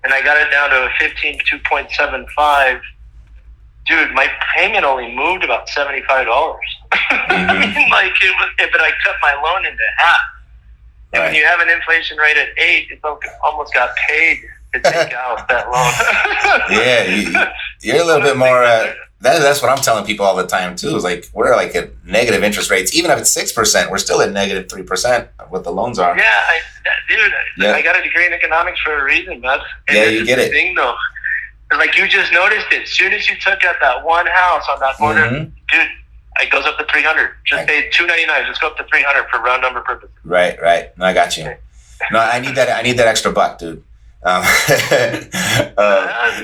and 0.04 0.14
I 0.14 0.22
got 0.22 0.38
it 0.38 0.52
down 0.52 0.70
to 0.70 0.86
a 0.86 0.90
15 1.00 1.40
2.75. 1.40 2.82
Dude, 3.86 4.14
my 4.14 4.28
payment 4.56 4.84
only 4.84 5.14
moved 5.16 5.44
about 5.44 5.70
seventy-five 5.70 6.26
dollars. 6.26 6.66
I 6.92 7.54
mean, 7.76 7.90
like 7.92 8.12
it 8.22 8.36
was, 8.40 8.50
but 8.72 8.82
I 8.82 8.92
cut 9.04 9.16
my 9.22 9.34
loan 9.44 9.66
into 9.66 9.84
half. 9.98 10.20
And 11.14 11.24
when 11.24 11.36
you 11.36 11.46
have 11.46 11.60
an 11.62 11.70
inflation 11.70 12.18
rate 12.18 12.36
at 12.36 12.50
eight, 12.58 12.88
it 12.92 13.00
almost 13.44 13.74
got 13.74 13.96
paid 14.10 14.40
to 14.74 14.80
take 14.82 15.14
out 15.14 15.48
that 15.48 15.70
loan. 15.72 15.92
Yeah, 16.72 17.04
you, 17.06 17.94
you're 17.94 18.02
a 18.04 18.06
little 18.06 18.22
bit 18.22 18.38
more. 18.38 18.64
Uh, 18.64 18.94
that, 19.22 19.40
that's 19.40 19.62
what 19.62 19.70
I'm 19.72 19.78
telling 19.78 20.04
people 20.06 20.26
all 20.26 20.36
the 20.36 20.46
time 20.48 20.76
too. 20.76 20.96
Is 20.96 21.04
like 21.04 21.26
we're 21.34 21.56
like 21.56 21.76
at 21.76 21.92
negative 22.06 22.44
interest 22.44 22.70
rates. 22.72 22.94
Even 22.96 23.12
if 23.12 23.20
it's 23.20 23.32
six 23.32 23.54
percent, 23.54 23.92
we're 23.92 23.98
still 23.98 24.22
at 24.22 24.32
negative 24.32 24.68
three 24.70 24.84
percent. 24.84 25.30
of 25.40 25.52
What 25.52 25.64
the 25.64 25.72
loans 25.72 26.00
are. 26.00 26.18
Yeah, 26.18 26.24
I, 26.26 26.60
that, 26.84 26.96
dude, 27.08 27.32
Yeah. 27.58 27.74
I 27.74 27.82
got 27.82 27.98
a 27.98 28.02
degree 28.04 28.26
in 28.26 28.34
economics 28.34 28.80
for 28.82 28.98
a 29.00 29.04
reason, 29.04 29.40
man. 29.42 29.60
And 29.88 29.98
Yeah, 29.98 30.06
you 30.06 30.26
get 30.26 30.40
it. 30.40 30.52
Thing 30.52 30.76
though, 30.76 30.96
like 31.78 31.98
you 31.98 32.08
just 32.08 32.32
noticed 32.32 32.68
it. 32.72 32.84
As 32.84 32.90
soon 32.90 33.14
as 33.14 33.28
you 33.30 33.36
took 33.40 33.64
out 33.64 33.76
that 33.82 34.04
one 34.06 34.28
house 34.28 34.64
on 34.70 34.80
that 34.80 34.96
corner, 34.98 35.28
Mhm. 35.30 35.52
dude, 35.72 35.88
it 36.42 36.50
goes 36.52 36.66
up 36.66 36.78
to 36.78 36.86
three 36.86 37.04
hundred. 37.04 37.32
Just 37.46 37.60
Right. 37.60 37.68
pay 37.68 37.90
two 37.92 38.06
ninety 38.06 38.26
nine. 38.26 38.46
Just 38.46 38.62
go 38.62 38.68
up 38.68 38.78
to 38.78 38.84
three 38.86 39.04
hundred 39.04 39.28
for 39.30 39.40
round 39.42 39.62
number 39.62 39.82
purposes. 39.82 40.16
Right, 40.24 40.62
right. 40.62 40.96
No, 40.98 41.06
I 41.06 41.14
got 41.14 41.38
you. 41.38 41.56
No, 42.12 42.20
I 42.20 42.40
need 42.40 42.56
that. 42.56 42.70
I 42.78 42.82
need 42.82 42.98
that 42.98 43.08
extra 43.08 43.32
buck, 43.32 43.58
dude. 43.58 43.84
Um, 44.24 44.44
uh, 45.78 46.42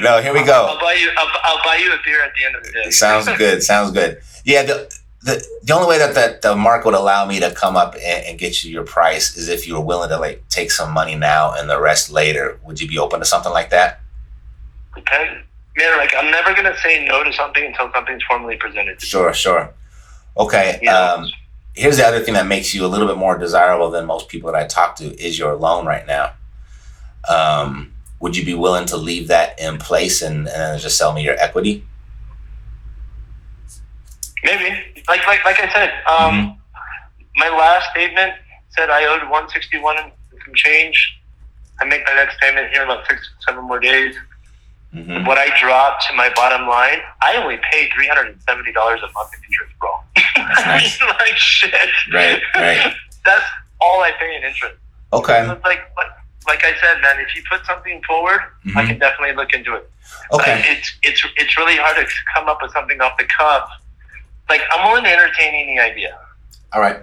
no, 0.00 0.20
here 0.22 0.32
we 0.32 0.44
go. 0.44 0.66
I'll 0.66 0.80
buy 0.80 0.94
you. 0.94 1.10
I'll, 1.16 1.28
I'll 1.44 1.62
buy 1.64 1.76
you 1.76 1.92
a 1.92 1.96
beer 2.04 2.22
at 2.22 2.32
the 2.38 2.44
end 2.44 2.56
of 2.56 2.64
the 2.64 2.72
day. 2.72 2.90
Sounds 2.90 3.28
good. 3.38 3.62
Sounds 3.62 3.90
good. 3.92 4.20
Yeah. 4.44 4.62
The, 4.64 4.92
the, 5.22 5.46
the 5.64 5.74
only 5.74 5.86
way 5.88 5.98
that, 5.98 6.14
that 6.14 6.40
the 6.42 6.56
market 6.56 6.86
would 6.86 6.94
allow 6.94 7.26
me 7.26 7.40
to 7.40 7.50
come 7.52 7.76
up 7.76 7.94
and, 7.94 8.24
and 8.26 8.38
get 8.38 8.64
you 8.64 8.72
your 8.72 8.84
price 8.84 9.36
is 9.36 9.48
if 9.48 9.66
you 9.68 9.74
were 9.74 9.80
willing 9.80 10.08
to 10.08 10.18
like 10.18 10.42
take 10.48 10.70
some 10.70 10.92
money 10.92 11.14
now 11.14 11.52
and 11.52 11.68
the 11.68 11.78
rest 11.80 12.10
later. 12.10 12.58
Would 12.64 12.80
you 12.80 12.88
be 12.88 12.98
open 12.98 13.20
to 13.20 13.26
something 13.26 13.52
like 13.52 13.70
that? 13.70 14.00
Okay. 14.98 15.42
Man, 15.76 15.98
like 15.98 16.12
I'm 16.16 16.30
never 16.30 16.54
gonna 16.54 16.76
say 16.78 17.04
no 17.06 17.22
to 17.22 17.32
something 17.32 17.64
until 17.64 17.90
something's 17.92 18.22
formally 18.24 18.56
presented. 18.56 19.00
Sure, 19.00 19.32
sure. 19.32 19.72
Okay. 20.36 20.78
Yeah. 20.82 20.98
Um, 20.98 21.26
here's 21.74 21.96
the 21.96 22.06
other 22.06 22.20
thing 22.20 22.34
that 22.34 22.46
makes 22.46 22.74
you 22.74 22.84
a 22.84 22.88
little 22.88 23.06
bit 23.06 23.16
more 23.16 23.38
desirable 23.38 23.90
than 23.90 24.06
most 24.06 24.28
people 24.28 24.52
that 24.52 24.60
I 24.60 24.66
talk 24.66 24.96
to 24.96 25.04
is 25.16 25.38
your 25.38 25.54
loan 25.54 25.86
right 25.86 26.06
now. 26.06 26.32
Um, 27.28 27.92
would 28.18 28.36
you 28.36 28.44
be 28.44 28.54
willing 28.54 28.86
to 28.86 28.96
leave 28.96 29.28
that 29.28 29.58
in 29.60 29.78
place 29.78 30.22
and, 30.22 30.48
and 30.48 30.80
just 30.80 30.98
sell 30.98 31.12
me 31.12 31.22
your 31.22 31.36
equity? 31.36 31.84
Maybe. 34.44 35.02
Like 35.08 35.26
like 35.26 35.44
like 35.44 35.60
I 35.60 35.72
said, 35.72 35.92
um, 36.06 36.58
my 37.36 37.48
last 37.48 37.90
statement 37.90 38.34
said 38.70 38.90
I 38.90 39.04
owed 39.04 39.22
161 39.22 39.96
and 39.98 40.12
some 40.44 40.54
change. 40.54 41.18
I 41.80 41.84
make 41.84 42.04
my 42.04 42.14
next 42.14 42.38
payment 42.40 42.70
here 42.72 42.82
in 42.82 42.90
about 42.90 43.06
six, 43.08 43.28
seven 43.46 43.64
more 43.64 43.80
days. 43.80 44.16
Mm-hmm. 44.94 45.24
What 45.24 45.38
I 45.38 45.48
drop 45.60 46.00
to 46.08 46.14
my 46.14 46.30
bottom 46.34 46.66
line, 46.66 46.98
I 47.22 47.36
only 47.36 47.58
pay 47.70 47.88
three 47.94 48.08
hundred 48.08 48.26
and 48.32 48.42
seventy 48.42 48.72
dollars 48.72 49.00
a 49.02 49.12
month 49.12 49.30
in 49.34 49.44
interest, 49.44 49.72
bro. 49.78 49.90
I 50.36 50.78
mean, 50.82 51.08
like 51.18 51.36
shit. 51.36 51.72
Right, 52.12 52.40
right. 52.56 52.92
That's 53.24 53.44
all 53.80 54.00
I 54.02 54.10
pay 54.18 54.34
in 54.36 54.42
interest. 54.42 54.74
Okay. 55.12 55.44
So 55.46 55.52
like, 55.64 55.80
like, 55.96 56.06
like 56.48 56.64
I 56.64 56.72
said, 56.80 57.00
man, 57.02 57.20
if 57.20 57.36
you 57.36 57.42
put 57.48 57.64
something 57.66 58.02
forward, 58.02 58.40
I 58.74 58.82
Mhm. 58.82 58.86
can 58.88 58.98
definitely 58.98 59.36
look 59.36 59.52
into 59.52 59.74
it. 59.76 59.88
Okay. 60.32 60.56
Like, 60.56 60.64
it's 60.66 60.92
it's 61.04 61.24
it's 61.36 61.56
really 61.56 61.76
hard 61.76 61.96
to 61.96 62.06
come 62.34 62.48
up 62.48 62.58
with 62.60 62.72
something 62.72 63.00
off 63.00 63.16
the 63.16 63.26
cuff. 63.38 63.68
Like 64.48 64.62
I'm 64.72 64.88
willing 64.88 65.04
to 65.04 65.10
entertain 65.10 65.54
any 65.54 65.78
idea, 65.78 66.18
All 66.72 66.80
right. 66.80 66.98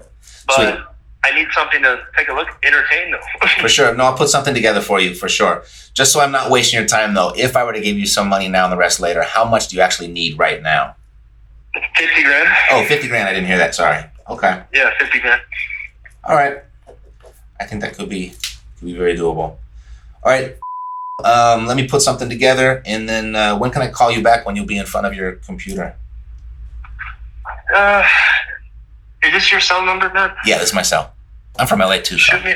but 0.46 0.56
Sweet. 0.56 0.80
I 1.28 1.36
need 1.36 1.48
something 1.52 1.82
to 1.84 2.00
take 2.16 2.30
a 2.30 2.34
look, 2.34 2.48
entertain 2.64 3.12
though. 3.12 3.48
For 3.62 3.68
sure. 3.68 3.94
No, 3.94 4.06
I'll 4.06 4.18
put 4.18 4.30
something 4.30 4.54
together 4.54 4.80
for 4.80 5.00
you 5.02 5.14
for 5.14 5.28
sure. 5.28 5.64
Just 5.94 6.14
so 6.14 6.22
I'm 6.22 6.32
not 6.32 6.50
wasting 6.50 6.80
your 6.80 6.88
time 6.88 7.14
though, 7.14 7.34
if 7.36 7.58
I 7.58 7.66
were 7.66 7.74
to 7.74 7.82
give 7.82 7.98
you 7.98 8.06
some 8.06 8.30
money 8.30 8.48
now 8.48 8.64
and 8.66 8.72
the 8.72 8.78
rest 8.78 9.00
later, 9.00 9.24
how 9.24 9.44
much 9.44 9.68
do 9.68 9.76
you 9.76 9.82
actually 9.82 10.08
need 10.08 10.40
right 10.40 10.62
now? 10.62 10.96
Fifty 11.96 12.24
grand. 12.24 12.50
Oh, 12.72 12.86
50 12.86 13.08
grand. 13.08 13.28
I 13.28 13.34
didn't 13.34 13.48
hear 13.48 13.58
that. 13.58 13.76
Sorry. 13.76 14.04
Okay. 14.30 14.64
Yeah, 14.74 14.92
fifty 15.00 15.20
grand. 15.20 15.42
All 16.24 16.36
right. 16.36 16.64
I 17.60 17.66
think 17.66 17.82
that 17.82 17.96
could 17.96 18.10
be 18.10 18.34
could 18.80 18.86
be 18.86 18.96
very 18.96 19.18
doable. 19.18 19.58
All 20.24 20.32
right. 20.32 20.56
Um, 21.24 21.66
let 21.66 21.76
me 21.76 21.88
put 21.88 22.02
something 22.02 22.30
together, 22.30 22.82
and 22.86 23.10
then 23.10 23.36
uh, 23.36 23.58
when 23.58 23.72
can 23.72 23.82
I 23.82 23.90
call 23.90 24.12
you 24.12 24.22
back 24.22 24.46
when 24.46 24.56
you'll 24.56 24.66
be 24.66 24.78
in 24.78 24.86
front 24.86 25.08
of 25.08 25.14
your 25.14 25.34
computer? 25.34 25.96
Uh, 27.74 28.06
is 29.24 29.32
this 29.34 29.52
your 29.52 29.60
cell 29.60 29.84
number, 29.86 30.12
man? 30.14 30.34
Yeah, 30.46 30.58
this 30.60 30.70
is 30.70 30.76
my 30.76 30.84
cell. 30.84 31.14
I'm 31.60 31.68
from 31.68 31.80
LA 31.80 31.98
too. 31.98 32.18
So. 32.18 32.38
Shoot 32.38 32.46
me, 32.46 32.56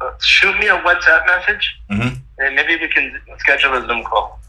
uh, 0.00 0.10
shoot 0.20 0.58
me 0.58 0.68
a 0.68 0.78
WhatsApp 0.80 1.26
message, 1.26 1.76
mm-hmm. 1.90 2.14
and 2.38 2.54
maybe 2.54 2.76
we 2.76 2.88
can 2.88 3.20
schedule 3.38 3.74
a 3.74 3.86
Zoom 3.86 4.04
call. 4.04 4.40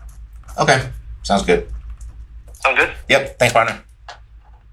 Okay. 0.59 0.89
Sounds 1.23 1.43
good. 1.43 1.67
Sound 2.53 2.77
good? 2.77 2.93
Yep. 3.09 3.39
Thanks, 3.39 3.53
partner. 3.53 3.81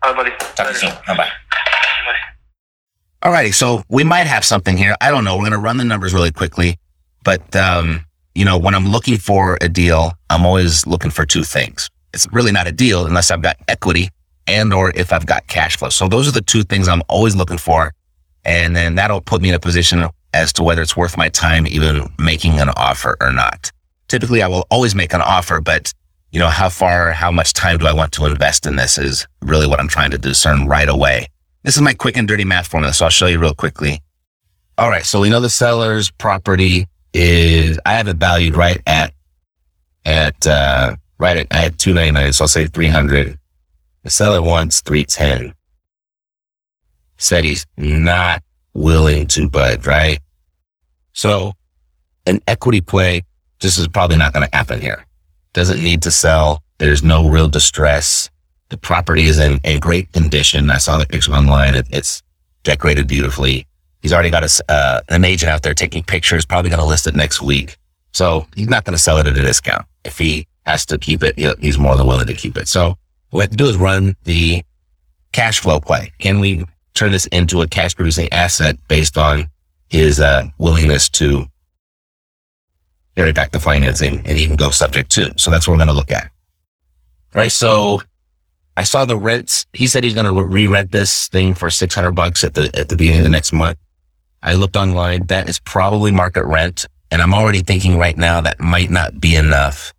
All 0.02 0.14
right, 0.14 0.16
buddy. 0.16 0.30
Talk 0.54 0.66
to 0.66 0.72
you 0.72 0.78
soon. 0.78 0.90
Bye 1.06 1.16
bye. 1.16 1.28
Bye. 1.28 3.30
Alrighty, 3.30 3.54
so 3.54 3.82
we 3.88 4.04
might 4.04 4.26
have 4.26 4.44
something 4.44 4.76
here. 4.76 4.96
I 5.00 5.10
don't 5.10 5.24
know. 5.24 5.36
We're 5.36 5.44
gonna 5.44 5.58
run 5.58 5.76
the 5.76 5.84
numbers 5.84 6.12
really 6.12 6.32
quickly, 6.32 6.76
but 7.24 7.54
um, 7.54 8.04
you 8.34 8.44
know, 8.44 8.58
when 8.58 8.74
I'm 8.74 8.88
looking 8.88 9.18
for 9.18 9.58
a 9.60 9.68
deal, 9.68 10.12
I'm 10.30 10.46
always 10.46 10.86
looking 10.86 11.10
for 11.10 11.24
two 11.24 11.44
things. 11.44 11.90
It's 12.14 12.26
really 12.32 12.52
not 12.52 12.66
a 12.66 12.72
deal 12.72 13.06
unless 13.06 13.30
I've 13.30 13.42
got 13.42 13.56
equity 13.68 14.08
and 14.46 14.72
or 14.72 14.92
if 14.94 15.12
I've 15.12 15.26
got 15.26 15.46
cash 15.46 15.76
flow. 15.76 15.88
So 15.88 16.08
those 16.08 16.28
are 16.28 16.32
the 16.32 16.42
two 16.42 16.62
things 16.62 16.88
I'm 16.88 17.02
always 17.08 17.36
looking 17.36 17.58
for, 17.58 17.92
and 18.44 18.74
then 18.74 18.94
that'll 18.94 19.20
put 19.20 19.42
me 19.42 19.48
in 19.48 19.54
a 19.54 19.60
position 19.60 20.08
as 20.34 20.52
to 20.54 20.62
whether 20.62 20.82
it's 20.82 20.96
worth 20.96 21.16
my 21.16 21.28
time 21.28 21.66
even 21.66 22.08
making 22.18 22.60
an 22.60 22.70
offer 22.70 23.16
or 23.20 23.32
not. 23.32 23.70
Typically, 24.08 24.42
I 24.42 24.48
will 24.48 24.66
always 24.70 24.94
make 24.94 25.14
an 25.14 25.20
offer, 25.20 25.60
but 25.60 25.92
you 26.32 26.38
know, 26.38 26.48
how 26.48 26.70
far, 26.70 27.12
how 27.12 27.30
much 27.30 27.52
time 27.52 27.78
do 27.78 27.86
I 27.86 27.92
want 27.92 28.12
to 28.12 28.24
invest 28.24 28.66
in 28.66 28.76
this 28.76 28.96
is 28.96 29.26
really 29.42 29.66
what 29.66 29.78
I'm 29.78 29.88
trying 29.88 30.10
to 30.12 30.18
discern 30.18 30.66
right 30.66 30.88
away. 30.88 31.28
This 31.62 31.76
is 31.76 31.82
my 31.82 31.92
quick 31.92 32.16
and 32.16 32.26
dirty 32.26 32.44
math 32.44 32.66
formula, 32.66 32.94
so 32.94 33.04
I'll 33.04 33.10
show 33.10 33.26
you 33.26 33.38
real 33.38 33.54
quickly. 33.54 34.00
All 34.78 34.88
right, 34.88 35.04
so 35.04 35.20
we 35.20 35.28
know 35.28 35.40
the 35.40 35.50
seller's 35.50 36.10
property 36.10 36.86
is 37.12 37.78
I 37.84 37.92
have 37.92 38.08
it 38.08 38.16
valued 38.16 38.56
right 38.56 38.80
at 38.86 39.12
at 40.04 40.46
uh 40.46 40.96
right 41.18 41.36
at 41.36 41.46
I 41.50 41.58
had 41.58 41.78
two 41.78 41.92
ninety 41.92 42.12
nine, 42.12 42.32
so 42.32 42.44
I'll 42.44 42.48
say 42.48 42.66
three 42.66 42.88
hundred. 42.88 43.38
The 44.02 44.10
seller 44.10 44.40
wants 44.40 44.80
three 44.80 45.04
ten. 45.04 45.52
Said 47.22 47.44
he's 47.44 47.66
not 47.76 48.42
willing 48.74 49.28
to 49.28 49.48
budge, 49.48 49.86
right? 49.86 50.18
So 51.12 51.52
an 52.26 52.40
equity 52.48 52.80
play, 52.80 53.22
this 53.60 53.78
is 53.78 53.86
probably 53.86 54.16
not 54.16 54.32
going 54.32 54.44
to 54.44 54.56
happen 54.56 54.80
here. 54.80 55.06
Doesn't 55.52 55.80
need 55.80 56.02
to 56.02 56.10
sell. 56.10 56.64
There's 56.78 57.04
no 57.04 57.28
real 57.28 57.48
distress. 57.48 58.28
The 58.70 58.76
property 58.76 59.26
is 59.26 59.38
in, 59.38 59.60
a 59.62 59.78
great 59.78 60.10
condition. 60.12 60.68
I 60.68 60.78
saw 60.78 60.98
the 60.98 61.06
picture 61.06 61.32
online. 61.32 61.76
It, 61.76 61.86
it's 61.90 62.24
decorated 62.64 63.06
beautifully. 63.06 63.68
He's 64.00 64.12
already 64.12 64.30
got 64.30 64.42
a, 64.42 64.64
uh, 64.68 65.00
an 65.08 65.24
agent 65.24 65.48
out 65.48 65.62
there 65.62 65.74
taking 65.74 66.02
pictures, 66.02 66.44
probably 66.44 66.70
going 66.70 66.80
to 66.80 66.86
list 66.86 67.06
it 67.06 67.14
next 67.14 67.40
week. 67.40 67.76
So 68.12 68.48
he's 68.56 68.68
not 68.68 68.84
going 68.84 68.96
to 68.96 69.02
sell 69.02 69.18
it 69.18 69.28
at 69.28 69.38
a 69.38 69.42
discount. 69.42 69.86
If 70.04 70.18
he 70.18 70.48
has 70.66 70.84
to 70.86 70.98
keep 70.98 71.22
it, 71.22 71.38
he's 71.60 71.78
more 71.78 71.96
than 71.96 72.08
willing 72.08 72.26
to 72.26 72.34
keep 72.34 72.56
it. 72.56 72.66
So 72.66 72.96
what 73.30 73.38
we 73.38 73.40
have 73.42 73.50
to 73.50 73.56
do 73.56 73.66
is 73.66 73.76
run 73.76 74.16
the 74.24 74.64
cash 75.30 75.60
flow 75.60 75.78
play. 75.78 76.12
Can 76.18 76.40
we 76.40 76.64
turn 77.02 77.10
this 77.10 77.26
into 77.26 77.62
a 77.62 77.66
cash 77.66 77.96
producing 77.96 78.32
asset 78.32 78.76
based 78.86 79.18
on 79.18 79.50
his 79.88 80.20
uh, 80.20 80.44
willingness 80.58 81.08
to 81.08 81.44
carry 83.16 83.32
back 83.32 83.50
the 83.50 83.58
financing 83.58 84.22
and 84.24 84.38
even 84.38 84.54
go 84.54 84.70
subject 84.70 85.10
to? 85.10 85.34
So 85.36 85.50
that's 85.50 85.66
what 85.66 85.74
we're 85.74 85.78
going 85.78 85.88
to 85.88 85.94
look 85.94 86.12
at. 86.12 86.30
Right. 87.34 87.50
So 87.50 88.02
I 88.76 88.84
saw 88.84 89.04
the 89.04 89.16
rents. 89.16 89.66
He 89.72 89.88
said 89.88 90.04
he's 90.04 90.14
going 90.14 90.32
to 90.32 90.44
re-rent 90.44 90.92
this 90.92 91.26
thing 91.26 91.54
for 91.54 91.70
600 91.70 92.12
bucks 92.12 92.44
at 92.44 92.54
the, 92.54 92.70
at 92.78 92.88
the 92.88 92.94
beginning 92.94 93.20
of 93.20 93.24
the 93.24 93.30
next 93.30 93.52
month. 93.52 93.78
I 94.40 94.54
looked 94.54 94.76
online. 94.76 95.26
That 95.26 95.48
is 95.48 95.58
probably 95.58 96.12
market 96.12 96.44
rent. 96.44 96.86
And 97.10 97.20
I'm 97.20 97.34
already 97.34 97.62
thinking 97.62 97.98
right 97.98 98.16
now 98.16 98.40
that 98.42 98.60
might 98.60 98.90
not 98.90 99.20
be 99.20 99.34
enough, 99.34 99.92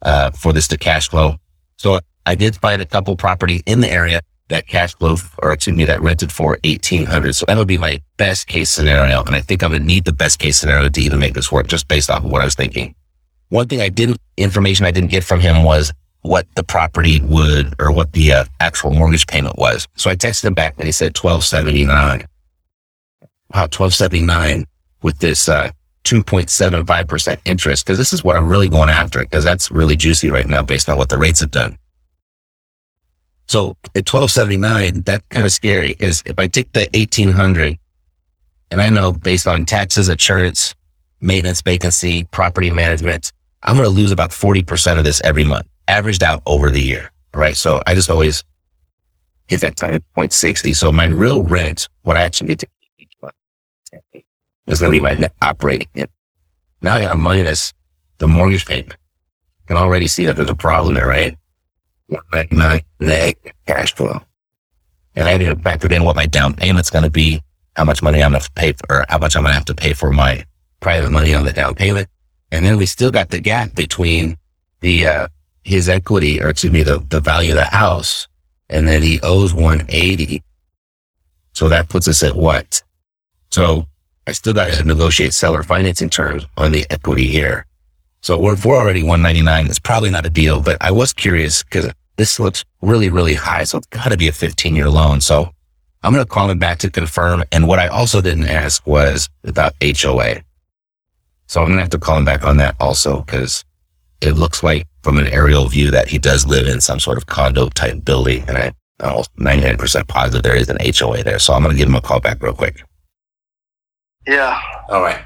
uh, 0.00 0.30
for 0.30 0.54
this 0.54 0.68
to 0.68 0.78
cash 0.78 1.10
flow. 1.10 1.36
So 1.76 2.00
I 2.24 2.34
did 2.34 2.56
find 2.56 2.80
a 2.80 2.86
couple 2.86 3.14
property 3.16 3.62
in 3.66 3.80
the 3.80 3.90
area 3.90 4.20
that 4.48 4.66
cash 4.66 4.94
flow, 4.94 5.16
or 5.38 5.52
excuse 5.52 5.76
me, 5.76 5.84
that 5.84 6.02
rented 6.02 6.30
for 6.30 6.58
1800. 6.64 7.34
So 7.34 7.46
that 7.46 7.56
would 7.56 7.66
be 7.66 7.78
my 7.78 8.00
best 8.16 8.46
case 8.46 8.70
scenario. 8.70 9.22
And 9.24 9.34
I 9.34 9.40
think 9.40 9.60
going 9.60 9.72
to 9.72 9.78
need 9.80 10.04
the 10.04 10.12
best 10.12 10.38
case 10.38 10.58
scenario 10.58 10.88
to 10.88 11.00
even 11.00 11.18
make 11.18 11.34
this 11.34 11.50
work 11.50 11.66
just 11.66 11.88
based 11.88 12.10
off 12.10 12.24
of 12.24 12.30
what 12.30 12.42
I 12.42 12.44
was 12.44 12.54
thinking. 12.54 12.94
One 13.48 13.68
thing 13.68 13.80
I 13.80 13.88
didn't, 13.88 14.18
information 14.36 14.86
I 14.86 14.90
didn't 14.90 15.10
get 15.10 15.24
from 15.24 15.40
him 15.40 15.64
was 15.64 15.92
what 16.22 16.46
the 16.56 16.64
property 16.64 17.20
would 17.20 17.74
or 17.78 17.92
what 17.92 18.12
the 18.12 18.32
uh, 18.32 18.44
actual 18.60 18.90
mortgage 18.90 19.26
payment 19.26 19.56
was. 19.56 19.86
So 19.96 20.10
I 20.10 20.16
texted 20.16 20.44
him 20.44 20.54
back 20.54 20.74
and 20.78 20.86
he 20.86 20.92
said 20.92 21.16
1279. 21.16 22.26
Wow, 23.54 23.62
1279 23.62 24.66
with 25.02 25.18
this, 25.18 25.48
uh, 25.48 25.70
2.75% 26.04 27.38
interest. 27.44 27.86
Cause 27.86 27.98
this 27.98 28.12
is 28.12 28.24
what 28.24 28.36
I'm 28.36 28.48
really 28.48 28.68
going 28.68 28.90
after 28.90 29.20
because 29.20 29.44
that's 29.44 29.70
really 29.70 29.96
juicy 29.96 30.30
right 30.30 30.46
now 30.46 30.62
based 30.62 30.88
on 30.88 30.98
what 30.98 31.08
the 31.08 31.18
rates 31.18 31.40
have 31.40 31.50
done. 31.50 31.78
So 33.48 33.76
at 33.94 34.12
1279, 34.12 35.02
that's 35.02 35.24
kind 35.28 35.46
of 35.46 35.52
scary 35.52 35.94
is 35.98 36.22
if 36.26 36.38
I 36.38 36.48
take 36.48 36.72
the 36.72 36.88
1800 36.94 37.78
and 38.70 38.80
I 38.82 38.88
know 38.88 39.12
based 39.12 39.46
on 39.46 39.64
taxes, 39.64 40.08
insurance, 40.08 40.74
maintenance, 41.20 41.62
vacancy, 41.62 42.24
property 42.24 42.70
management, 42.70 43.32
I'm 43.62 43.76
going 43.76 43.88
to 43.88 43.94
lose 43.94 44.10
about 44.10 44.30
40% 44.30 44.98
of 44.98 45.04
this 45.04 45.20
every 45.22 45.44
month, 45.44 45.66
averaged 45.86 46.22
out 46.22 46.42
over 46.46 46.70
the 46.70 46.82
year. 46.82 47.10
Right. 47.34 47.56
So 47.56 47.82
I 47.86 47.94
just 47.94 48.10
always 48.10 48.42
hit 49.46 49.60
that 49.60 49.76
time 49.76 50.02
0.60. 50.16 50.74
So 50.74 50.90
my 50.90 51.06
real 51.06 51.42
rent, 51.42 51.88
what 52.02 52.16
I 52.16 52.22
actually 52.22 52.48
need 52.48 52.60
to 52.60 52.68
each 52.98 53.12
month 53.22 53.34
is 54.66 54.80
going 54.80 54.92
to 54.92 54.98
be 54.98 55.02
my 55.02 55.14
net 55.14 55.34
operating. 55.42 55.88
Now 56.82 56.94
I 56.94 57.02
got 57.02 57.12
to 57.12 57.18
minus 57.18 57.72
the 58.18 58.26
mortgage 58.26 58.66
payment. 58.66 58.96
Can 59.66 59.76
already 59.76 60.06
see 60.06 60.26
that 60.26 60.36
there's 60.36 60.50
a 60.50 60.54
problem 60.54 60.94
there, 60.94 61.06
right? 61.06 61.36
Like 62.32 62.52
my 62.52 62.84
neg 63.00 63.54
cash 63.66 63.94
flow. 63.94 64.20
And 65.14 65.28
I 65.28 65.36
need 65.36 65.46
to 65.46 65.56
factor 65.56 65.92
in 65.92 66.04
what 66.04 66.16
my 66.16 66.26
down 66.26 66.54
payment's 66.54 66.90
going 66.90 67.04
to 67.04 67.10
be, 67.10 67.42
how 67.74 67.84
much 67.84 68.02
money 68.02 68.22
I'm 68.22 68.32
going 68.32 68.42
to 68.42 68.50
pay 68.52 68.72
for, 68.72 69.00
or 69.00 69.06
how 69.08 69.18
much 69.18 69.34
I'm 69.34 69.42
going 69.42 69.50
to 69.50 69.54
have 69.54 69.64
to 69.66 69.74
pay 69.74 69.92
for 69.92 70.12
my 70.12 70.44
private 70.80 71.10
money 71.10 71.34
on 71.34 71.44
the 71.44 71.52
down 71.52 71.74
payment. 71.74 72.08
And 72.52 72.64
then 72.64 72.76
we 72.76 72.86
still 72.86 73.10
got 73.10 73.30
the 73.30 73.40
gap 73.40 73.74
between 73.74 74.36
the, 74.80 75.06
uh, 75.06 75.28
his 75.64 75.88
equity, 75.88 76.40
or 76.40 76.48
excuse 76.48 76.72
me, 76.72 76.82
the, 76.82 76.98
the 77.08 77.20
value 77.20 77.52
of 77.52 77.56
the 77.56 77.64
house. 77.64 78.28
And 78.68 78.86
then 78.86 79.02
he 79.02 79.20
owes 79.22 79.54
180. 79.54 80.42
So 81.54 81.68
that 81.70 81.88
puts 81.88 82.06
us 82.06 82.22
at 82.22 82.36
what? 82.36 82.82
So 83.50 83.86
I 84.26 84.32
still 84.32 84.52
got 84.52 84.72
to 84.72 84.84
negotiate 84.84 85.32
seller 85.32 85.62
financing 85.62 86.10
terms 86.10 86.44
on 86.56 86.72
the 86.72 86.84
equity 86.90 87.28
here. 87.28 87.66
So 88.26 88.36
we're, 88.36 88.56
we're 88.64 88.76
already 88.76 89.04
199. 89.04 89.66
It's 89.66 89.78
probably 89.78 90.10
not 90.10 90.26
a 90.26 90.30
deal, 90.30 90.60
but 90.60 90.76
I 90.80 90.90
was 90.90 91.12
curious 91.12 91.62
because 91.62 91.92
this 92.16 92.40
looks 92.40 92.64
really, 92.82 93.08
really 93.08 93.34
high. 93.34 93.62
So 93.62 93.78
it's 93.78 93.86
got 93.86 94.08
to 94.08 94.16
be 94.16 94.26
a 94.26 94.32
15 94.32 94.74
year 94.74 94.90
loan. 94.90 95.20
So 95.20 95.52
I'm 96.02 96.12
going 96.12 96.24
to 96.24 96.28
call 96.28 96.50
him 96.50 96.58
back 96.58 96.80
to 96.80 96.90
confirm. 96.90 97.44
And 97.52 97.68
what 97.68 97.78
I 97.78 97.86
also 97.86 98.20
didn't 98.20 98.48
ask 98.48 98.84
was 98.84 99.28
about 99.44 99.74
HOA. 99.80 100.42
So 101.46 101.60
I'm 101.60 101.68
going 101.68 101.76
to 101.76 101.82
have 101.82 101.90
to 101.90 102.00
call 102.00 102.18
him 102.18 102.24
back 102.24 102.42
on 102.42 102.56
that 102.56 102.74
also 102.80 103.20
because 103.20 103.64
it 104.20 104.32
looks 104.32 104.60
like 104.64 104.88
from 105.04 105.18
an 105.18 105.28
aerial 105.28 105.68
view 105.68 105.92
that 105.92 106.08
he 106.08 106.18
does 106.18 106.48
live 106.48 106.66
in 106.66 106.80
some 106.80 106.98
sort 106.98 107.18
of 107.18 107.26
condo 107.26 107.68
type 107.68 108.04
building. 108.04 108.42
And 108.48 108.58
I, 108.58 108.72
I'm 108.98 109.10
almost 109.10 109.36
99% 109.36 110.08
positive 110.08 110.42
there 110.42 110.56
is 110.56 110.68
an 110.68 110.78
HOA 110.80 111.22
there. 111.22 111.38
So 111.38 111.54
I'm 111.54 111.62
going 111.62 111.76
to 111.76 111.78
give 111.78 111.88
him 111.88 111.94
a 111.94 112.00
call 112.00 112.18
back 112.18 112.42
real 112.42 112.54
quick. 112.54 112.82
Yeah. 114.26 114.60
All 114.88 115.02
right. 115.02 115.22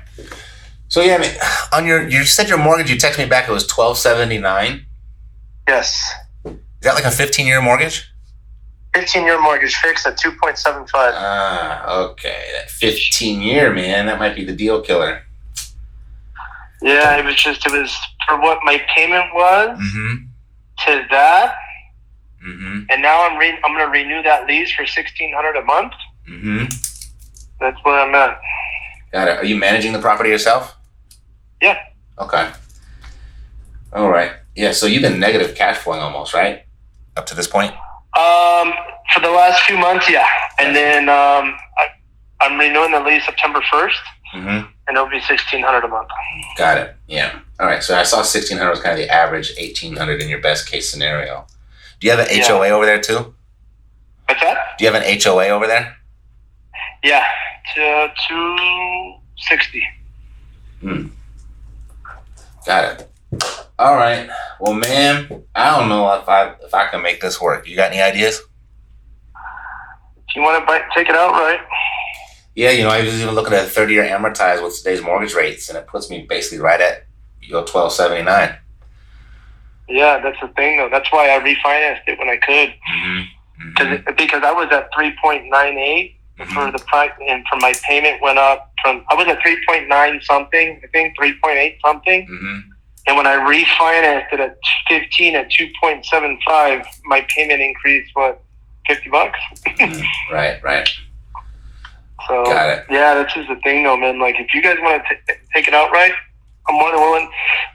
So 0.90 1.00
yeah, 1.00 1.14
I 1.14 1.18
mean, 1.18 1.30
on 1.72 1.86
your 1.86 2.06
you 2.06 2.24
said 2.24 2.48
your 2.48 2.58
mortgage. 2.58 2.90
You 2.90 2.96
texted 2.96 3.18
me 3.18 3.26
back. 3.26 3.48
It 3.48 3.52
was 3.52 3.66
twelve 3.66 3.96
seventy 3.96 4.38
nine. 4.38 4.84
Yes. 5.66 5.98
Is 6.44 6.52
that 6.82 6.94
like 6.94 7.04
a 7.04 7.10
fifteen 7.10 7.46
year 7.46 7.62
mortgage? 7.62 8.06
15 8.92 9.22
year 9.22 9.40
mortgage 9.40 9.76
fixed 9.76 10.04
at 10.04 10.18
2.75. 10.18 10.88
Ah, 10.94 11.88
okay. 12.08 12.48
That 12.54 12.68
fifteen 12.70 13.40
year 13.40 13.72
man, 13.72 14.06
that 14.06 14.18
might 14.18 14.34
be 14.34 14.44
the 14.44 14.52
deal 14.52 14.80
killer. 14.82 15.22
Yeah, 16.82 17.16
it 17.16 17.24
was 17.24 17.36
just, 17.36 17.64
it 17.66 17.70
was 17.72 17.96
for 18.26 18.40
what 18.40 18.58
my 18.64 18.82
payment 18.96 19.26
was 19.32 19.78
Mm-hmm. 19.78 20.14
to 20.86 21.06
that. 21.12 21.54
Mm-hmm. 22.44 22.80
And 22.90 23.00
now 23.02 23.28
I'm 23.28 23.38
re- 23.38 23.58
I'm 23.62 23.76
going 23.76 23.86
to 23.86 23.92
renew 23.92 24.22
that 24.24 24.46
lease 24.48 24.72
for 24.72 24.82
1600 24.82 25.56
a 25.56 25.62
month. 25.64 25.92
Mm-hmm. 26.28 26.64
That's 27.60 27.78
where 27.84 28.00
I'm 28.00 28.14
at. 28.16 28.40
Got 29.12 29.28
it. 29.28 29.38
Are 29.38 29.44
you 29.44 29.54
managing 29.56 29.92
the 29.92 30.00
property 30.00 30.30
yourself? 30.30 30.74
Yeah. 31.62 31.78
Okay. 32.18 32.50
All 33.92 34.08
right. 34.08 34.32
Yeah. 34.54 34.72
So 34.72 34.86
you've 34.86 35.02
been 35.02 35.18
negative 35.20 35.54
cash 35.56 35.78
flowing 35.78 36.00
almost, 36.00 36.34
right? 36.34 36.64
Up 37.16 37.26
to 37.26 37.34
this 37.34 37.46
point. 37.46 37.72
Um, 38.18 38.72
for 39.14 39.20
the 39.20 39.30
last 39.30 39.62
few 39.62 39.76
months, 39.78 40.08
yeah. 40.08 40.26
And 40.58 40.74
then 40.74 41.08
um, 41.08 41.56
I, 41.78 41.86
I'm 42.40 42.58
renewing 42.58 42.92
the 42.92 43.00
lease 43.00 43.24
September 43.24 43.60
1st, 43.60 43.92
Mm-hmm. 44.32 44.48
and 44.86 44.96
it'll 44.96 45.08
be 45.08 45.16
1600 45.16 45.82
a 45.84 45.88
month. 45.88 46.08
Got 46.56 46.78
it. 46.78 46.94
Yeah. 47.08 47.36
All 47.58 47.66
right. 47.66 47.82
So 47.82 47.96
I 47.98 48.04
saw 48.04 48.22
sixteen 48.22 48.58
hundred 48.58 48.70
was 48.70 48.80
kind 48.80 48.92
of 48.92 49.04
the 49.04 49.12
average, 49.12 49.52
eighteen 49.58 49.96
hundred 49.96 50.22
in 50.22 50.28
your 50.28 50.40
best 50.40 50.70
case 50.70 50.88
scenario. 50.88 51.46
Do 51.98 52.06
you 52.06 52.12
have 52.16 52.20
an 52.20 52.28
Yeah. 52.30 52.46
HOA 52.46 52.68
over 52.68 52.86
there 52.86 53.00
too? 53.00 53.34
What's 54.26 54.40
that? 54.40 54.78
Do 54.78 54.84
you 54.84 54.92
have 54.92 55.02
an 55.02 55.20
HOA 55.20 55.48
over 55.48 55.66
there? 55.66 55.96
Yeah, 57.02 57.24
to 57.74 58.12
260. 58.28 59.82
Hmm. 60.80 61.06
Got 62.66 63.00
it. 63.00 63.42
All 63.78 63.94
right. 63.94 64.28
Well, 64.60 64.74
man, 64.74 65.44
I 65.54 65.78
don't 65.78 65.88
know 65.88 66.12
if 66.14 66.28
I 66.28 66.54
if 66.62 66.74
I 66.74 66.88
can 66.88 67.02
make 67.02 67.20
this 67.20 67.40
work. 67.40 67.66
You 67.66 67.76
got 67.76 67.92
any 67.92 68.00
ideas? 68.02 68.42
You 70.34 70.42
want 70.42 70.60
to 70.62 70.66
buy, 70.66 70.82
take 70.94 71.08
it 71.08 71.16
outright, 71.16 71.58
Yeah, 72.54 72.70
you 72.70 72.84
know, 72.84 72.90
I 72.90 73.02
was 73.02 73.20
even 73.20 73.34
looking 73.34 73.52
at 73.52 73.64
a 73.64 73.68
30 73.68 73.92
year 73.94 74.04
amortized 74.04 74.62
with 74.62 74.76
today's 74.78 75.02
mortgage 75.02 75.34
rates, 75.34 75.68
and 75.68 75.76
it 75.76 75.88
puts 75.88 76.08
me 76.08 76.24
basically 76.28 76.58
right 76.58 76.80
at 76.80 77.06
your 77.40 77.62
1279. 77.62 78.56
yeah, 79.88 80.20
that's 80.20 80.38
the 80.40 80.46
thing 80.54 80.76
though. 80.76 80.88
That's 80.88 81.10
why 81.10 81.30
I 81.34 81.40
refinanced 81.40 82.02
it 82.06 82.18
when 82.18 82.28
I 82.28 82.36
could. 82.36 82.68
Mm-hmm. 82.94 83.72
Cause 83.74 83.86
it, 83.88 84.16
because 84.16 84.42
I 84.44 84.52
was 84.52 84.68
at 84.70 84.92
3.98 84.92 86.14
for 86.48 86.70
the 86.72 86.78
price, 86.86 87.10
and 87.28 87.44
for 87.50 87.58
my 87.58 87.72
payment 87.86 88.20
went 88.22 88.38
up 88.38 88.72
from 88.82 89.04
I 89.10 89.14
was 89.14 89.26
at 89.28 89.38
3.9 89.40 90.22
something, 90.24 90.80
I 90.82 90.86
think 90.88 91.16
3.8 91.18 91.76
something, 91.84 92.26
hmm 92.26 92.58
and 93.06 93.16
when 93.16 93.26
I 93.26 93.36
refinanced 93.36 94.32
it 94.32 94.40
at 94.40 94.58
15 94.88 95.34
at 95.34 95.50
2.75, 95.50 96.84
my 97.06 97.26
payment 97.34 97.60
increased 97.60 98.10
what 98.14 98.42
50 98.86 99.10
bucks. 99.10 99.38
Right, 100.30 100.62
right. 100.62 100.88
So 102.28 102.44
Got 102.44 102.68
it. 102.68 102.84
yeah, 102.90 103.14
that's 103.14 103.34
just 103.34 103.48
the 103.48 103.56
thing 103.56 103.82
though, 103.84 103.96
man. 103.96 104.20
Like 104.20 104.36
if 104.38 104.52
you 104.54 104.62
guys 104.62 104.76
want 104.80 105.02
to 105.08 105.14
t- 105.34 105.40
take 105.54 105.66
it 105.66 105.74
outright, 105.74 106.12
I'm 106.68 106.74
more 106.76 106.90
than 106.92 107.00
willing 107.00 107.30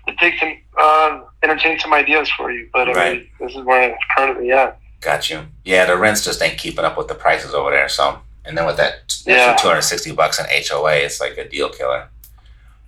to 0.07 0.15
take 0.17 0.39
some 0.39 0.53
uh, 0.79 1.21
entertain 1.43 1.79
some 1.79 1.93
ideas 1.93 2.29
for 2.37 2.51
you. 2.51 2.69
But 2.71 2.87
I 2.89 2.93
Right. 2.93 3.17
mean, 3.17 3.29
this 3.39 3.55
is 3.55 3.63
where 3.65 3.91
I'm 3.91 3.97
currently 4.15 4.51
at. 4.51 4.79
Got 5.01 5.29
you. 5.29 5.47
Yeah, 5.65 5.85
the 5.85 5.97
rents 5.97 6.23
just 6.23 6.41
ain't 6.41 6.57
keeping 6.57 6.85
up 6.85 6.97
with 6.97 7.07
the 7.07 7.15
prices 7.15 7.53
over 7.53 7.71
there. 7.71 7.89
So, 7.89 8.19
and 8.45 8.57
then 8.57 8.65
with 8.65 8.77
that 8.77 9.13
Yeah. 9.25 9.55
260 9.55 10.11
bucks 10.13 10.39
in 10.39 10.45
HOA, 10.49 10.93
it's 10.97 11.19
like 11.19 11.37
a 11.37 11.47
deal 11.47 11.69
killer. 11.69 12.07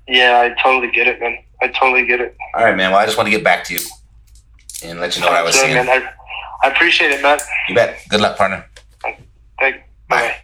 Yeah, 0.08 0.40
I 0.40 0.62
totally 0.62 0.92
get 0.92 1.08
it, 1.08 1.20
man. 1.20 1.38
I 1.62 1.68
totally 1.70 2.06
get 2.06 2.22
it. 2.22 2.38
All 2.54 2.64
right, 2.64 2.76
man. 2.76 2.92
Well, 2.92 3.00
I 3.00 3.06
just 3.06 3.18
want 3.18 3.28
to 3.28 3.32
get 3.32 3.44
back 3.44 3.64
to 3.66 3.74
you 3.74 3.80
and 4.84 5.00
let 5.00 5.16
you 5.16 5.22
know 5.22 5.28
what 5.28 5.38
I 5.38 5.44
was 5.44 5.56
man. 5.56 5.90
I, 5.90 6.10
I 6.64 6.70
appreciate 6.70 7.12
it, 7.12 7.22
man. 7.22 7.40
You 7.68 7.76
bet. 7.76 8.00
Good 8.10 8.22
luck, 8.22 8.38
partner. 8.38 8.66
Thank. 9.60 9.82
Bye. 10.08 10.36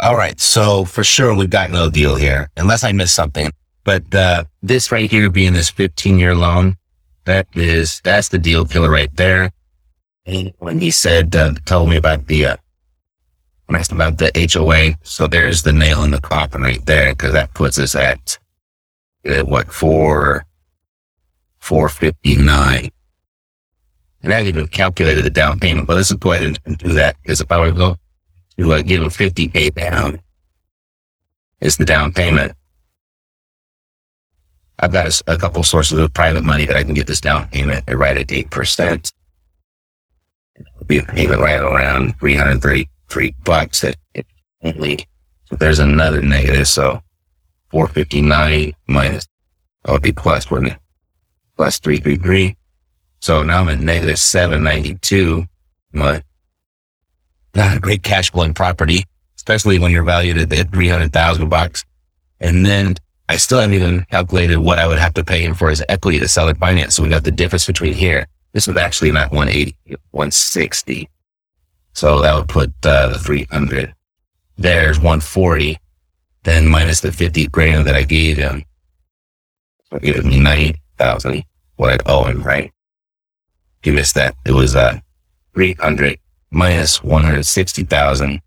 All 0.00 0.16
right. 0.16 0.38
So 0.40 0.84
for 0.84 1.04
sure, 1.04 1.34
we've 1.34 1.50
got 1.50 1.70
no 1.70 1.90
deal 1.90 2.16
here, 2.16 2.48
unless 2.56 2.84
I 2.84 2.92
missed 2.92 3.14
something. 3.14 3.50
But 3.84 4.14
uh, 4.14 4.44
this 4.62 4.90
right 4.90 5.10
here 5.10 5.30
being 5.30 5.52
this 5.52 5.70
15 5.70 6.18
year 6.18 6.34
loan, 6.34 6.76
that 7.24 7.46
is, 7.54 8.00
that's 8.02 8.28
the 8.28 8.38
deal 8.38 8.64
killer 8.64 8.90
right 8.90 9.14
there. 9.16 9.50
And 10.24 10.52
when 10.58 10.80
he 10.80 10.90
said, 10.90 11.34
uh, 11.36 11.54
told 11.66 11.88
me 11.88 11.96
about 11.96 12.26
the, 12.26 12.46
uh, 12.46 12.56
when 13.66 13.76
I 13.76 13.80
asked 13.80 13.92
about 13.92 14.18
the 14.18 14.30
HOA, 14.52 14.96
so 15.02 15.26
there's 15.26 15.62
the 15.62 15.72
nail 15.72 16.04
in 16.04 16.12
the 16.12 16.20
coffin 16.20 16.62
right 16.62 16.84
there, 16.86 17.12
because 17.12 17.32
that 17.32 17.52
puts 17.54 17.78
us 17.78 17.94
at, 17.94 18.38
what, 19.24 19.72
four, 19.72 20.44
459. 21.58 22.90
And 24.22 24.32
I 24.32 24.42
even 24.42 24.68
calculated 24.68 25.24
the 25.24 25.30
down 25.30 25.58
payment, 25.58 25.86
but 25.86 25.96
let's 25.96 26.12
go 26.12 26.32
ahead 26.32 26.58
and 26.64 26.78
do 26.78 26.92
that, 26.92 27.16
because 27.22 27.40
if 27.40 27.50
I 27.50 27.58
were 27.58 27.70
to 27.70 27.72
go 27.72 27.96
to 28.58 28.72
uh, 28.72 28.82
give 28.82 29.02
a 29.02 29.06
50k 29.06 29.74
down 29.74 30.20
is 31.60 31.76
the 31.76 31.84
down 31.84 32.12
payment. 32.12 32.52
I've 34.78 34.92
got 34.92 35.20
a 35.26 35.36
couple 35.38 35.62
sources 35.62 35.98
of 35.98 36.12
private 36.12 36.44
money 36.44 36.66
that 36.66 36.76
I 36.76 36.84
can 36.84 36.94
get 36.94 37.06
this 37.06 37.20
down 37.20 37.48
payment 37.48 37.84
at 37.88 37.96
right 37.96 38.16
at 38.16 38.28
8%. 38.28 39.12
It'll 40.54 40.86
be 40.86 40.98
a 40.98 41.02
payment 41.02 41.40
right 41.40 41.60
around 41.60 42.18
333 42.20 42.88
bucks 43.44 43.84
at 43.84 43.96
at 44.14 44.26
only. 44.62 45.06
There's 45.50 45.78
another 45.78 46.22
negative. 46.22 46.68
So 46.68 47.02
459 47.70 48.72
minus, 48.88 49.26
oh, 49.84 49.92
it'd 49.92 50.02
be 50.02 50.12
plus, 50.12 50.50
wouldn't 50.50 50.72
it? 50.72 50.78
Plus 51.56 51.78
333. 51.78 52.56
So 53.20 53.42
now 53.42 53.60
I'm 53.60 53.68
at 53.68 53.80
negative 53.80 54.18
792 54.18 55.46
month 55.92 56.22
not 57.56 57.76
a 57.76 57.80
great 57.80 58.02
cash 58.02 58.30
flowing 58.30 58.54
property, 58.54 59.04
especially 59.36 59.78
when 59.78 59.90
you're 59.90 60.04
valued 60.04 60.38
at 60.38 60.52
at 60.52 60.72
300,000 60.72 61.48
bucks. 61.48 61.84
And 62.38 62.64
then 62.64 62.96
I 63.28 63.38
still 63.38 63.58
haven't 63.58 63.74
even 63.74 64.04
calculated 64.10 64.58
what 64.58 64.78
I 64.78 64.86
would 64.86 64.98
have 64.98 65.14
to 65.14 65.24
pay 65.24 65.40
him 65.40 65.54
for 65.54 65.70
his 65.70 65.82
equity 65.88 66.18
to 66.20 66.28
sell 66.28 66.48
it 66.48 66.58
finance. 66.58 66.94
So 66.94 67.02
we 67.02 67.08
got 67.08 67.24
the 67.24 67.32
difference 67.32 67.66
between 67.66 67.94
here. 67.94 68.26
This 68.52 68.66
was 68.66 68.76
actually 68.76 69.10
not 69.10 69.32
180, 69.32 69.76
160. 70.10 71.08
So 71.96 72.20
that 72.20 72.34
would 72.34 72.48
put 72.48 72.74
uh, 72.84 73.08
the 73.08 73.18
300. 73.18 73.94
There's 74.58 74.98
140. 74.98 75.78
Then 76.42 76.66
minus 76.66 77.00
the 77.00 77.10
50 77.10 77.46
grand 77.46 77.86
that 77.86 77.96
I 77.96 78.02
gave 78.02 78.36
him. 78.36 78.64
So 79.90 79.98
it 80.02 80.22
me 80.22 80.38
90,000. 80.38 81.42
What 81.76 81.94
I'd 81.94 82.02
owe 82.04 82.24
him, 82.24 82.42
right? 82.42 82.70
You 83.82 83.94
missed 83.94 84.14
that. 84.14 84.34
It 84.44 84.52
was, 84.52 84.76
uh, 84.76 84.98
300 85.54 86.18
minus 86.50 87.02
160,000. 87.02 88.42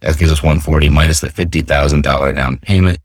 That 0.00 0.18
gives 0.18 0.32
us 0.32 0.42
140 0.42 0.88
minus 0.88 1.20
the 1.20 1.28
$50,000 1.28 2.34
down 2.34 2.56
payment. 2.56 3.00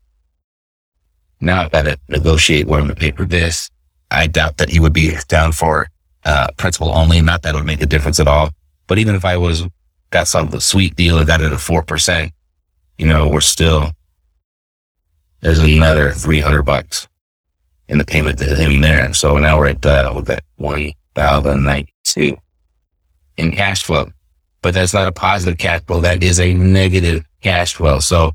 Now 1.42 1.64
I've 1.64 1.72
got 1.72 1.82
to 1.82 1.98
negotiate 2.08 2.66
where 2.66 2.80
I'm 2.80 2.86
going 2.86 2.96
to 2.96 3.00
pay 3.00 3.10
for 3.10 3.26
this. 3.26 3.70
I 4.10 4.28
doubt 4.28 4.56
that 4.56 4.70
he 4.70 4.80
would 4.80 4.94
be 4.94 5.12
down 5.28 5.52
for 5.52 5.88
uh, 6.24 6.48
principal 6.56 6.88
only. 6.88 7.20
Not 7.20 7.42
that 7.42 7.54
it 7.54 7.58
would 7.58 7.66
make 7.66 7.82
a 7.82 7.86
difference 7.86 8.18
at 8.18 8.26
all. 8.26 8.50
But 8.88 8.98
even 8.98 9.14
if 9.14 9.24
I 9.24 9.36
was 9.36 9.64
got 10.10 10.26
some 10.26 10.50
sweet 10.58 10.96
deal 10.96 11.18
and 11.18 11.26
got 11.26 11.40
it 11.40 11.52
at 11.52 11.60
four 11.60 11.82
percent, 11.82 12.32
you 12.96 13.06
know, 13.06 13.28
we're 13.28 13.40
still 13.40 13.92
there's 15.40 15.60
another 15.60 16.10
300 16.10 16.62
bucks 16.62 17.06
in 17.88 17.98
the 17.98 18.04
payment 18.04 18.38
to 18.38 18.56
him 18.56 18.80
there. 18.80 19.14
So 19.14 19.38
now 19.38 19.58
we're 19.58 19.68
at 19.68 19.86
uh, 19.86 20.12
with 20.14 20.26
that 20.26 20.42
1,092 20.56 22.36
in 23.36 23.52
cash 23.52 23.84
flow, 23.84 24.10
but 24.62 24.74
that's 24.74 24.92
not 24.92 25.06
a 25.06 25.12
positive 25.12 25.58
cash 25.58 25.82
flow. 25.86 26.00
That 26.00 26.22
is 26.24 26.40
a 26.40 26.52
negative 26.54 27.24
cash 27.40 27.74
flow. 27.74 28.00
So 28.00 28.32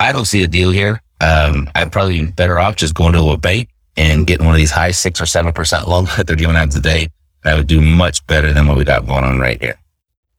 I 0.00 0.12
don't 0.12 0.24
see 0.24 0.42
a 0.42 0.48
deal 0.48 0.70
here. 0.70 1.02
Um, 1.20 1.70
I'd 1.74 1.92
probably 1.92 2.24
be 2.24 2.30
better 2.30 2.58
off 2.58 2.76
just 2.76 2.94
going 2.94 3.12
to 3.12 3.30
a 3.30 3.36
bank 3.36 3.68
and 3.96 4.26
getting 4.26 4.46
one 4.46 4.54
of 4.54 4.58
these 4.58 4.70
high 4.70 4.92
six 4.92 5.20
or 5.20 5.26
seven 5.26 5.52
percent 5.52 5.88
loans 5.88 6.14
that 6.16 6.26
they're 6.26 6.36
giving 6.36 6.56
out 6.56 6.70
today. 6.70 7.08
That 7.44 7.56
would 7.56 7.66
do 7.66 7.80
much 7.80 8.26
better 8.26 8.52
than 8.52 8.66
what 8.66 8.76
we 8.76 8.84
got 8.84 9.06
going 9.06 9.24
on 9.24 9.38
right 9.38 9.60
here. 9.60 9.78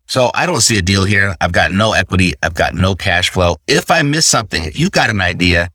So 0.09 0.31
I 0.33 0.47
don't 0.47 0.61
see 0.61 0.75
a 0.79 0.81
deal 0.81 1.03
here. 1.03 1.35
I've 1.39 1.51
got 1.51 1.71
no 1.71 1.93
equity. 1.93 2.33
I've 2.41 2.55
got 2.55 2.73
no 2.73 2.95
cash 2.95 3.29
flow. 3.29 3.57
If 3.67 3.91
I 3.91 4.01
miss 4.01 4.25
something, 4.25 4.63
if 4.63 4.79
you've 4.79 4.91
got 4.91 5.11
an 5.11 5.21
idea 5.21 5.69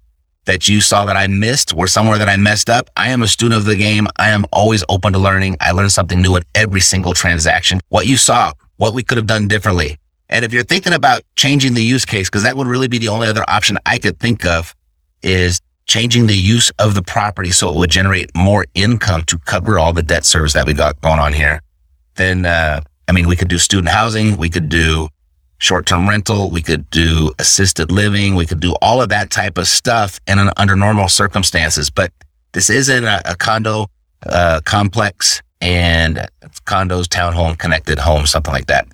that 0.46 0.68
you 0.68 0.80
saw 0.80 1.04
that 1.04 1.16
I 1.16 1.28
missed 1.28 1.72
or 1.76 1.86
somewhere 1.86 2.18
that 2.18 2.28
I 2.28 2.36
messed 2.36 2.68
up, 2.68 2.90
I 2.96 3.10
am 3.10 3.22
a 3.22 3.28
student 3.28 3.60
of 3.60 3.64
the 3.64 3.76
game. 3.76 4.08
I 4.16 4.30
am 4.30 4.44
always 4.52 4.82
open 4.88 5.12
to 5.12 5.20
learning. 5.20 5.56
I 5.60 5.70
learn 5.70 5.88
something 5.88 6.20
new 6.20 6.34
at 6.34 6.42
every 6.52 6.80
single 6.80 7.14
transaction. 7.14 7.80
What 7.90 8.08
you 8.08 8.16
saw, 8.16 8.52
what 8.76 8.92
we 8.92 9.04
could 9.04 9.18
have 9.18 9.28
done 9.28 9.46
differently. 9.46 9.98
And 10.28 10.44
if 10.44 10.52
you're 10.52 10.64
thinking 10.64 10.94
about 10.94 11.22
changing 11.36 11.74
the 11.74 11.84
use 11.84 12.04
case, 12.04 12.28
because 12.28 12.42
that 12.42 12.56
would 12.56 12.66
really 12.66 12.88
be 12.88 12.98
the 12.98 13.08
only 13.08 13.28
other 13.28 13.44
option 13.46 13.78
I 13.86 13.98
could 13.98 14.18
think 14.18 14.44
of 14.44 14.74
is 15.22 15.60
changing 15.86 16.26
the 16.26 16.36
use 16.36 16.72
of 16.80 16.96
the 16.96 17.02
property 17.02 17.52
so 17.52 17.68
it 17.68 17.76
would 17.76 17.90
generate 17.90 18.34
more 18.34 18.66
income 18.74 19.22
to 19.26 19.38
cover 19.38 19.78
all 19.78 19.92
the 19.92 20.02
debt 20.02 20.24
service 20.24 20.54
that 20.54 20.66
we 20.66 20.74
got 20.74 21.00
going 21.02 21.20
on 21.20 21.34
here. 21.34 21.62
Then, 22.16 22.46
uh, 22.46 22.80
I 23.08 23.12
mean, 23.12 23.28
we 23.28 23.36
could 23.36 23.48
do 23.48 23.58
student 23.58 23.88
housing. 23.88 24.36
We 24.36 24.50
could 24.50 24.68
do 24.68 25.08
short-term 25.58 26.08
rental. 26.08 26.50
We 26.50 26.62
could 26.62 26.88
do 26.90 27.32
assisted 27.38 27.90
living. 27.90 28.34
We 28.34 28.46
could 28.46 28.60
do 28.60 28.74
all 28.82 29.00
of 29.00 29.08
that 29.10 29.30
type 29.30 29.58
of 29.58 29.66
stuff 29.66 30.20
in 30.26 30.38
an, 30.38 30.50
under 30.56 30.76
normal 30.76 31.08
circumstances. 31.08 31.90
But 31.90 32.12
this 32.52 32.70
isn't 32.70 33.04
a, 33.04 33.22
a 33.24 33.36
condo 33.36 33.86
uh, 34.26 34.60
complex 34.64 35.42
and 35.60 36.28
condos, 36.66 37.04
townhome, 37.04 37.58
connected 37.58 37.98
home, 37.98 38.26
something 38.26 38.52
like 38.52 38.66
that. 38.66 38.86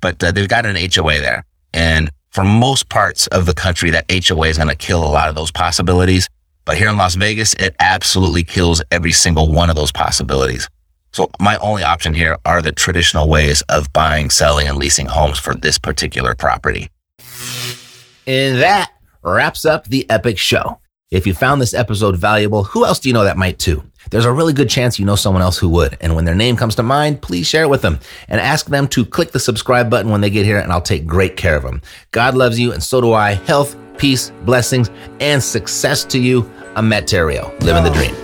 But 0.00 0.22
uh, 0.22 0.32
they've 0.32 0.48
got 0.48 0.66
an 0.66 0.76
HOA 0.76 1.20
there. 1.20 1.44
And 1.72 2.10
for 2.30 2.44
most 2.44 2.88
parts 2.88 3.26
of 3.28 3.46
the 3.46 3.54
country, 3.54 3.90
that 3.90 4.10
HOA 4.10 4.48
is 4.48 4.56
going 4.56 4.68
to 4.68 4.76
kill 4.76 5.04
a 5.04 5.08
lot 5.08 5.28
of 5.28 5.34
those 5.34 5.50
possibilities. 5.50 6.28
But 6.64 6.78
here 6.78 6.88
in 6.88 6.96
Las 6.96 7.14
Vegas, 7.14 7.54
it 7.54 7.76
absolutely 7.78 8.42
kills 8.42 8.82
every 8.90 9.12
single 9.12 9.52
one 9.52 9.70
of 9.70 9.76
those 9.76 9.92
possibilities. 9.92 10.68
So 11.14 11.30
my 11.38 11.56
only 11.58 11.84
option 11.84 12.12
here 12.12 12.38
are 12.44 12.60
the 12.60 12.72
traditional 12.72 13.28
ways 13.28 13.62
of 13.68 13.92
buying, 13.92 14.30
selling, 14.30 14.66
and 14.66 14.76
leasing 14.76 15.06
homes 15.06 15.38
for 15.38 15.54
this 15.54 15.78
particular 15.78 16.34
property. 16.34 16.90
And 18.26 18.60
that 18.60 18.90
wraps 19.22 19.64
up 19.64 19.84
the 19.84 20.10
epic 20.10 20.38
show. 20.38 20.80
If 21.12 21.24
you 21.24 21.32
found 21.32 21.62
this 21.62 21.72
episode 21.72 22.16
valuable, 22.16 22.64
who 22.64 22.84
else 22.84 22.98
do 22.98 23.08
you 23.08 23.12
know 23.12 23.22
that 23.22 23.36
might 23.36 23.60
too? 23.60 23.84
There's 24.10 24.24
a 24.24 24.32
really 24.32 24.52
good 24.52 24.68
chance 24.68 24.98
you 24.98 25.04
know 25.04 25.14
someone 25.14 25.42
else 25.42 25.56
who 25.56 25.68
would. 25.68 25.96
And 26.00 26.16
when 26.16 26.24
their 26.24 26.34
name 26.34 26.56
comes 26.56 26.74
to 26.74 26.82
mind, 26.82 27.22
please 27.22 27.46
share 27.46 27.62
it 27.62 27.70
with 27.70 27.82
them 27.82 28.00
and 28.28 28.40
ask 28.40 28.66
them 28.66 28.88
to 28.88 29.04
click 29.04 29.30
the 29.30 29.38
subscribe 29.38 29.88
button 29.88 30.10
when 30.10 30.20
they 30.20 30.30
get 30.30 30.44
here, 30.44 30.58
and 30.58 30.72
I'll 30.72 30.82
take 30.82 31.06
great 31.06 31.36
care 31.36 31.54
of 31.54 31.62
them. 31.62 31.80
God 32.10 32.34
loves 32.34 32.58
you, 32.58 32.72
and 32.72 32.82
so 32.82 33.00
do 33.00 33.12
I. 33.12 33.34
Health, 33.34 33.76
peace, 33.98 34.32
blessings, 34.44 34.90
and 35.20 35.40
success 35.40 36.02
to 36.06 36.18
you. 36.18 36.50
I'm 36.74 36.88
Matt 36.88 37.06
Theriault, 37.06 37.60
living 37.62 37.84
the 37.84 37.90
dream. 37.90 38.23